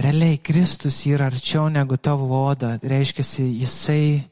Realiai 0.00 0.38
Kristus 0.38 1.04
yra 1.06 1.28
arčiau 1.30 1.68
negu 1.68 1.96
tavo 1.96 2.28
oda. 2.46 2.76
Reiškia, 2.82 3.24
jisai, 3.60 4.22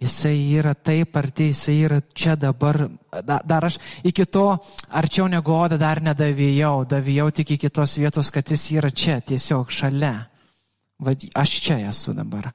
jisai 0.00 0.36
yra 0.58 0.74
taip 0.74 1.16
arti, 1.16 1.48
jisai 1.52 1.76
yra 1.86 2.00
čia 2.14 2.36
dabar. 2.36 2.88
Da, 3.22 3.40
dar 3.44 3.68
aš 3.70 3.78
iki 4.04 4.26
to 4.26 4.46
arčiau 4.90 5.28
negu 5.30 5.54
oda 5.54 5.78
dar 5.80 6.02
nedavėjau, 6.02 6.84
davėjau 6.90 7.30
tik 7.40 7.56
iki 7.56 7.70
tos 7.70 7.96
vietos, 8.00 8.30
kad 8.34 8.50
jis 8.50 8.70
yra 8.76 8.90
čia, 8.90 9.20
tiesiog 9.20 9.72
šalia. 9.72 10.14
Va, 11.04 11.14
aš 11.34 11.56
čia 11.60 11.80
esu 11.88 12.14
dabar. 12.14 12.52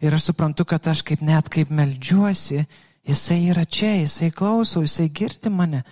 Ir 0.00 0.14
aš 0.14 0.30
suprantu, 0.30 0.64
kad 0.64 0.86
aš 0.90 1.02
kaip 1.06 1.22
net 1.26 1.50
kaip 1.50 1.72
melžiuosi, 1.74 2.64
jisai 3.06 3.40
yra 3.50 3.64
čia, 3.66 3.96
jisai 4.04 4.30
klauso, 4.30 4.82
jisai 4.86 5.08
girdi 5.10 5.50
mane. 5.50 5.82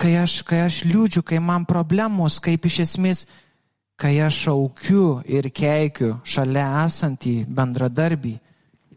Kai 0.00 0.14
aš, 0.20 0.40
kai 0.48 0.62
aš 0.64 0.82
liūdžiu, 0.88 1.24
kai 1.26 1.40
man 1.44 1.66
problemos, 1.68 2.38
kaip 2.40 2.64
iš 2.68 2.80
esmės 2.86 3.24
kai 4.00 4.16
aš 4.24 4.44
šaukiu 4.46 5.20
ir 5.28 5.50
keikiu 5.52 6.14
šalia 6.24 6.66
esantį 6.86 7.34
bendradarbį, 7.48 8.34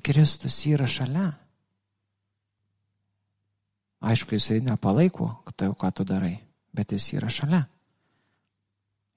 Kristus 0.04 0.58
yra 0.68 0.88
šalia. 0.88 1.30
Aišku, 4.04 4.36
jisai 4.36 4.60
nepalaiko, 4.63 5.30
tai, 5.56 5.70
ką 5.80 5.92
tu 5.96 6.04
darai, 6.08 6.36
bet 6.76 6.92
jis 6.92 7.13
yra 7.16 7.30
šalia. 7.32 7.62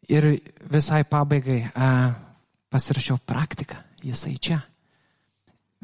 Ir 0.07 0.29
visai 0.71 1.03
pabaigai 1.11 1.65
a, 1.75 1.89
pasirašiau 2.71 3.19
praktiką, 3.27 3.81
jisai 4.07 4.37
čia 4.39 4.61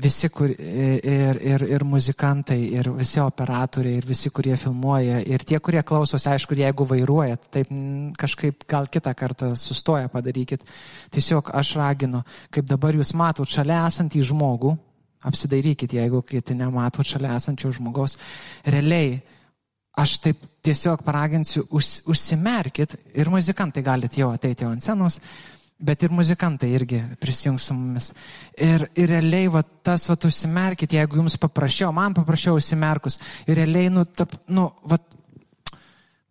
visi, 0.03 0.29
kur, 0.33 0.51
ir, 0.53 1.39
ir, 1.43 1.65
ir 1.77 1.85
muzikantai, 1.87 2.59
ir 2.79 2.91
visi 2.97 3.21
operatoriai, 3.23 4.01
ir 4.01 4.07
visi, 4.09 4.31
kurie 4.35 4.57
filmuoja, 4.61 5.21
ir 5.25 5.45
tie, 5.49 5.59
kurie 5.63 5.83
klausosi, 5.87 6.29
aišku, 6.33 6.57
jeigu 6.59 6.87
vairuojat, 6.91 7.49
taip 7.55 7.73
kažkaip 8.19 8.67
gal 8.71 8.89
kitą 8.93 9.15
kartą 9.19 9.53
sustoja 9.59 10.11
padarykit. 10.13 10.65
Tiesiog 11.15 11.53
aš 11.59 11.75
raginu, 11.81 12.23
kaip 12.53 12.69
dabar 12.71 12.99
jūs 12.99 13.15
matot 13.19 13.49
šalia 13.49 13.85
esantį 13.89 14.25
žmogų, 14.33 14.75
apsidairykit, 15.29 15.95
jeigu 15.99 16.23
kiti 16.27 16.57
nematot 16.59 17.07
šalia 17.07 17.37
esančio 17.39 17.71
žmogaus, 17.77 18.19
realiai 18.67 19.21
aš 19.99 20.17
taip 20.25 20.45
tiesiog 20.65 21.03
paraginsiu, 21.07 21.67
už, 21.71 22.03
užsimerkit 22.11 22.97
ir 23.15 23.31
muzikantai 23.31 23.85
galite 23.85 24.23
jau 24.23 24.33
ateiti 24.33 24.67
ant 24.67 24.83
scenos 24.83 25.21
bet 25.83 26.05
ir 26.07 26.15
muzikantai 26.15 26.71
irgi 26.77 27.01
prisijungs 27.21 27.67
su 27.69 27.75
mumis. 27.75 28.13
Ir, 28.57 28.87
ir 28.99 29.11
realiai 29.11 29.49
va, 29.53 29.65
tas, 29.85 30.07
va, 30.11 30.17
užsimerkit, 30.29 30.95
jeigu 30.99 31.19
jums 31.19 31.39
paprašiau, 31.43 31.91
man 31.95 32.15
paprašiau 32.17 32.59
užsimerkus. 32.61 33.19
Ir 33.49 33.59
realiai, 33.59 33.91
nu, 33.93 34.05
tap, 34.07 34.37
nu, 34.53 34.69
va, 34.89 35.01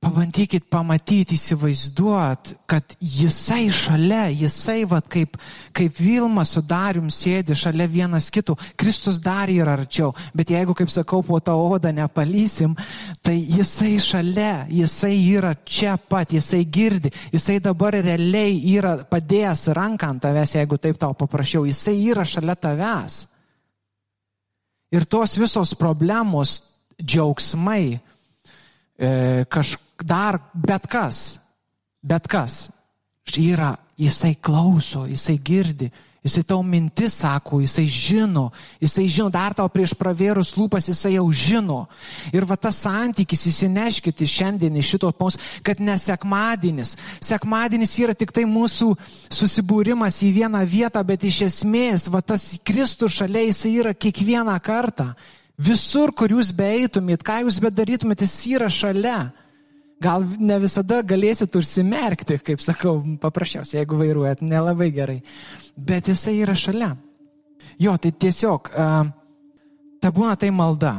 Pabandykit 0.02 0.64
pamatyti, 0.66 1.36
įsivaizduot, 1.38 2.56
kad 2.66 2.96
jisai 2.98 3.68
šalia, 3.70 4.32
jisai, 4.34 4.80
vad, 4.90 5.06
kaip, 5.06 5.36
kaip 5.78 6.00
Vilma 6.02 6.42
su 6.42 6.64
Darium 6.66 7.12
sėdi 7.14 7.54
šalia 7.54 7.86
vienas 7.86 8.32
kitų, 8.34 8.56
Kristus 8.82 9.20
dar 9.22 9.52
yra 9.54 9.76
arčiau, 9.78 10.10
bet 10.34 10.50
jeigu, 10.50 10.74
kaip 10.80 10.90
sakau, 10.90 11.20
po 11.22 11.38
tą 11.38 11.54
odą 11.54 11.92
nepalysim, 11.94 12.74
tai 13.22 13.36
jisai 13.46 14.00
šalia, 14.02 14.64
jisai 14.74 15.12
yra 15.36 15.52
čia 15.70 15.94
pat, 16.02 16.34
jisai 16.34 16.64
girdi, 16.66 17.14
jisai 17.30 17.60
dabar 17.62 18.00
realiai 18.00 18.58
yra 18.74 18.96
padėjęs 19.06 19.68
ranką 19.78 20.10
ant 20.16 20.26
tavęs, 20.26 20.56
jeigu 20.58 20.82
taip 20.82 20.98
tau 20.98 21.14
paprašiau, 21.14 21.70
jisai 21.70 21.94
yra 22.08 22.26
šalia 22.26 22.58
tavęs. 22.58 23.20
Ir 24.98 25.06
tos 25.06 25.38
visos 25.38 25.78
problemos, 25.78 26.58
džiaugsmai, 26.98 27.86
e, 28.98 29.14
kažk 29.46 29.91
dar, 30.08 30.40
bet 30.54 30.88
kas, 30.92 31.40
bet 32.02 32.28
kas, 32.28 32.70
yra, 33.38 33.76
jisai 33.98 34.36
klauso, 34.36 35.06
jisai 35.08 35.38
girdi, 35.40 35.92
Jisai 36.22 36.44
tau 36.46 36.62
mintis 36.62 37.16
sako, 37.18 37.64
jisai 37.64 37.88
žino, 37.90 38.52
jisai 38.78 39.08
žino, 39.10 39.32
dar 39.34 39.56
tau 39.58 39.66
prieš 39.74 39.96
pravėrus 39.98 40.52
lūpas 40.54 40.86
jisai 40.92 41.16
jau 41.16 41.24
žino. 41.34 41.80
Ir 42.30 42.46
va 42.46 42.54
tas 42.62 42.78
santykis 42.84 43.48
įsineškite 43.50 44.28
šiandien 44.30 44.78
iš 44.78 44.92
šito 44.94 45.10
pos, 45.18 45.40
kad 45.66 45.82
ne 45.82 45.96
sekmadienis. 45.98 46.94
Sekmadienis 47.26 47.98
yra 48.06 48.14
tik 48.14 48.36
tai 48.38 48.46
mūsų 48.46 48.92
susibūrimas 49.34 50.22
į 50.22 50.30
vieną 50.38 50.62
vietą, 50.70 51.02
bet 51.02 51.26
iš 51.26 51.42
esmės 51.48 52.06
va 52.14 52.22
tas 52.22 52.52
Kristus 52.62 53.18
šalia 53.18 53.48
jisai 53.48 53.74
yra 53.82 53.98
kiekvieną 53.98 54.60
kartą. 54.62 55.16
Visur, 55.58 56.14
kur 56.14 56.30
jūs 56.30 56.54
beeitumėt, 56.54 57.26
ką 57.26 57.42
jūs 57.48 57.58
bedarytumėt, 57.66 58.22
jis 58.22 58.38
yra 58.54 58.70
šalia. 58.70 59.32
Gal 60.02 60.26
ne 60.42 60.58
visada 60.64 61.02
galėsit 61.06 61.56
užsimerkti, 61.58 62.40
kaip 62.42 62.62
sakau, 62.64 62.96
paprasčiausiai, 63.22 63.82
jeigu 63.82 64.00
vairuojat, 64.00 64.42
nelabai 64.42 64.90
gerai. 64.96 65.20
Bet 65.78 66.10
jisai 66.10 66.40
yra 66.42 66.56
šalia. 66.58 66.96
Jo, 67.82 67.94
tai 68.02 68.12
tiesiog, 68.12 68.72
ta 70.02 70.12
būna 70.14 70.34
tai 70.42 70.50
malda. 70.54 70.96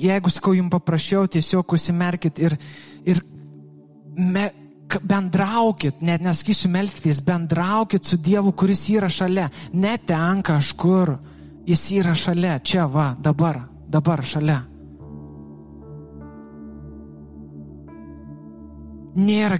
Jeigu, 0.00 0.32
sakau, 0.32 0.54
jums 0.56 0.72
paprašiau, 0.72 1.28
tiesiog 1.28 1.76
užsimerkit 1.76 2.40
ir, 2.40 2.56
ir 3.04 3.20
me, 4.16 4.48
bendraukit, 4.98 6.00
net 6.00 6.24
nesakysiu 6.24 6.70
melktis, 6.72 7.20
bendraukit 7.26 8.06
su 8.06 8.16
Dievu, 8.16 8.54
kuris 8.56 8.86
yra 8.90 9.10
šalia. 9.12 9.50
Ne 9.72 9.98
ten 10.06 10.40
kažkur, 10.46 11.18
jis 11.68 11.86
yra 12.00 12.16
šalia, 12.16 12.58
čia 12.64 12.88
va, 12.88 13.12
dabar, 13.18 13.60
dabar 13.88 14.24
šalia. 14.24 14.62
Nėra 19.18 19.58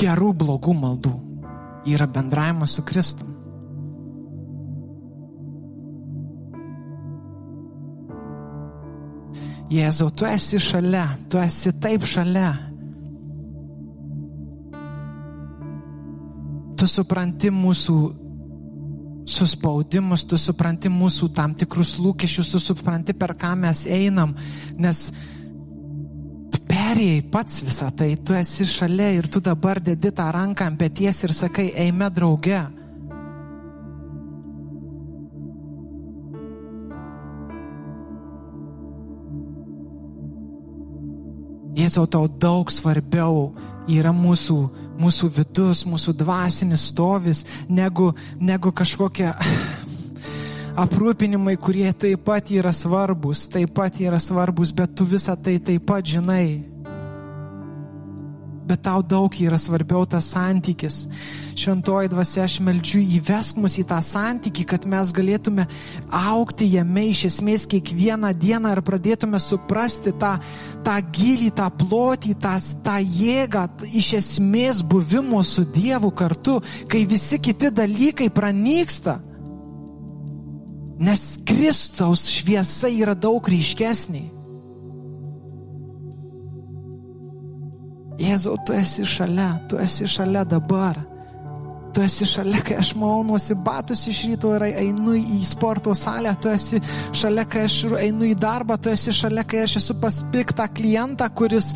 gerų, 0.00 0.32
blogų 0.40 0.74
maldų. 0.74 1.12
Yra 1.90 2.08
bendravimas 2.10 2.74
su 2.76 2.84
Kristum. 2.86 3.36
Jėzau, 9.70 10.08
tu 10.10 10.26
esi 10.26 10.58
šalia, 10.58 11.04
tu 11.30 11.38
esi 11.38 11.70
taip 11.78 12.02
šalia. 12.02 12.50
Tu 16.74 16.88
supranti 16.90 17.52
mūsų 17.54 17.96
suspaudimus, 19.30 20.24
tu 20.26 20.38
supranti 20.40 20.90
mūsų 20.90 21.28
tam 21.36 21.54
tikrus 21.54 21.94
lūkesčius, 22.02 22.50
tu 22.50 22.60
supranti, 22.62 23.14
per 23.14 23.36
ką 23.38 23.52
mes 23.62 23.84
einam, 23.86 24.34
nes 24.74 25.10
perėjai 26.90 27.22
pats 27.30 27.60
visą 27.62 27.86
tai, 27.94 28.16
tu 28.18 28.34
esi 28.34 28.64
šalia 28.66 29.12
ir 29.14 29.28
tu 29.30 29.38
dabar 29.38 29.78
dedi 29.78 30.10
tą 30.10 30.24
ranką 30.34 30.66
ant 30.66 30.78
pėties 30.80 31.22
ir 31.22 31.32
sakai, 31.36 31.68
eime 31.78 32.08
drauge. 32.10 32.58
Jėzau, 41.78 42.08
tau 42.10 42.26
daug 42.26 42.72
svarbiau 42.74 43.52
yra 43.88 44.10
mūsų, 44.10 44.56
mūsų 44.98 45.30
vidus, 45.36 45.84
mūsų 45.86 46.16
dvasinis 46.18 46.88
stovis, 46.90 47.44
negu, 47.70 48.10
negu 48.42 48.74
kažkokia 48.74 49.36
aprūpinimai, 50.84 51.54
kurie 51.54 51.86
taip 51.94 52.26
pat 52.26 52.50
yra 52.50 52.74
svarbus, 52.74 53.46
taip 53.46 53.78
pat 53.78 54.02
yra 54.02 54.18
svarbus, 54.18 54.74
bet 54.74 54.98
tu 54.98 55.06
visą 55.06 55.38
tai 55.38 55.60
taip 55.62 55.86
pat 55.86 56.10
žinai 56.16 56.69
bet 58.70 58.84
tau 58.86 59.02
daug 59.02 59.34
yra 59.42 59.58
svarbiau 59.58 60.06
tas 60.08 60.30
santykis. 60.32 61.02
Šventoji 61.58 62.10
dvasia, 62.12 62.44
aš 62.46 62.60
meldžiu 62.64 63.02
įvesk 63.18 63.58
mus 63.60 63.76
į 63.80 63.84
tą 63.90 63.98
santykį, 64.04 64.66
kad 64.70 64.86
mes 64.90 65.10
galėtume 65.16 65.66
aukti 66.20 66.70
jame 66.76 67.08
iš 67.10 67.24
esmės 67.30 67.66
kiekvieną 67.70 68.32
dieną 68.38 68.74
ir 68.76 68.82
pradėtume 68.86 69.40
suprasti 69.42 70.14
tą, 70.20 70.36
tą 70.86 70.96
gilį, 71.16 71.50
tą 71.58 71.68
plotį, 71.82 72.36
tą, 72.42 72.54
tą 72.86 72.98
jėgą, 73.02 73.66
iš 73.90 74.12
esmės 74.20 74.84
buvimo 74.86 75.42
su 75.46 75.66
Dievu 75.66 76.12
kartu, 76.14 76.60
kai 76.90 77.04
visi 77.10 77.40
kiti 77.42 77.72
dalykai 77.74 78.30
pranyksta. 78.34 79.18
Nes 81.00 81.22
Kristaus 81.48 82.26
šviesa 82.28 82.90
yra 82.92 83.14
daug 83.16 83.46
ryškesnė. 83.48 84.39
Jėzau, 88.20 88.58
tu 88.66 88.74
esi 88.76 89.06
šalia, 89.08 89.54
tu 89.68 89.78
esi 89.80 90.04
šalia 90.08 90.44
dabar. 90.44 90.98
Tu 91.94 92.02
esi 92.04 92.26
šalia, 92.28 92.60
kai 92.62 92.76
aš 92.78 92.92
maunuosi 93.00 93.56
batus 93.66 94.04
iš 94.10 94.20
ryto 94.28 94.52
ir 94.54 94.66
einu 94.68 95.16
į 95.18 95.40
sporto 95.46 95.94
salę, 95.96 96.30
tu 96.38 96.50
esi 96.52 96.78
šalia, 97.16 97.46
kai 97.50 97.64
aš 97.66 97.80
einu 97.98 98.28
į 98.28 98.36
darbą, 98.38 98.76
tu 98.78 98.92
esi 98.92 99.14
šalia, 99.16 99.42
kai 99.48 99.64
aš 99.64 99.78
esu 99.80 99.96
paspiktą 100.02 100.68
klientą, 100.70 101.26
kuris 101.34 101.72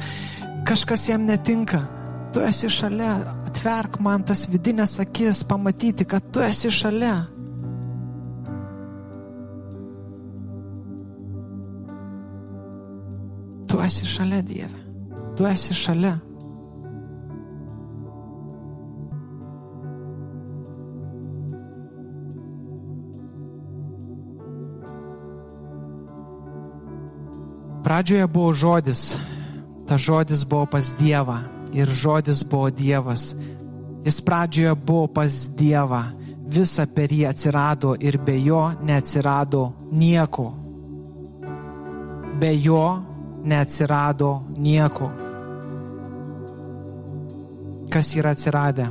kažkas 0.68 1.08
jam 1.08 1.24
netinka. 1.26 1.80
Tu 2.34 2.44
esi 2.44 2.68
šalia, 2.70 3.14
atverk 3.48 3.98
man 4.04 4.22
tas 4.28 4.44
vidinės 4.50 4.98
akis, 5.02 5.42
pamatyti, 5.48 6.06
kad 6.06 6.28
tu 6.34 6.44
esi 6.44 6.70
šalia. 6.70 7.16
Tu 13.70 13.82
esi 13.82 14.06
šalia, 14.06 14.44
Dieve. 14.46 14.78
Tu 15.34 15.48
esi 15.50 15.74
šalia. 15.74 16.14
Pradžioje 27.84 28.26
buvo 28.32 28.52
žodis, 28.56 29.18
ta 29.84 30.00
žodis 30.00 30.44
buvo 30.48 30.64
pas 30.64 30.94
Dievą 30.96 31.36
ir 31.76 31.90
žodis 31.92 32.40
buvo 32.40 32.70
Dievas. 32.72 33.36
Jis 34.04 34.20
pradžioje 34.24 34.72
buvo 34.74 35.06
pas 35.12 35.28
Dievą, 35.52 36.00
visa 36.48 36.86
per 36.88 37.12
jį 37.12 37.28
atsirado 37.28 37.92
ir 38.00 38.16
be 38.16 38.38
jo 38.40 38.62
neatsirado 38.80 39.72
nieko. 39.92 40.48
Be 42.40 42.56
jo 42.56 43.04
neatsirado 43.44 44.32
nieko. 44.56 45.12
Kas 47.92 48.16
yra 48.16 48.32
atsiradę? 48.32 48.88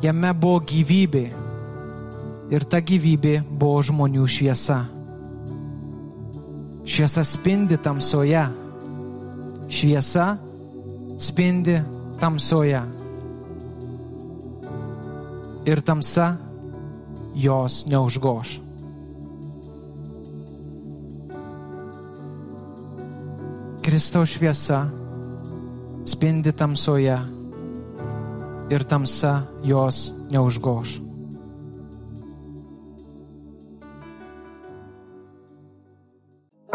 Jame 0.00 0.32
buvo 0.32 0.64
gyvybė 0.64 1.26
ir 2.48 2.64
ta 2.64 2.80
gyvybė 2.80 3.42
buvo 3.44 3.82
žmonių 3.84 4.24
šviesa. 4.24 4.86
Šviesa 6.98 7.22
spindi 7.24 7.76
tamsoje. 7.78 8.42
Šviesa 9.70 10.36
spindi 11.18 11.78
tamsoje. 12.18 12.80
Ir 15.62 15.80
tamsa 15.86 16.34
jos 17.38 17.86
neužgoš. 17.86 18.58
Kristaus 23.82 24.34
šviesa 24.34 24.90
spindi 26.02 26.50
tamsoje 26.50 27.18
ir 28.74 28.84
tamsa 28.90 29.42
jos 29.62 30.10
neužgoš. 30.34 31.07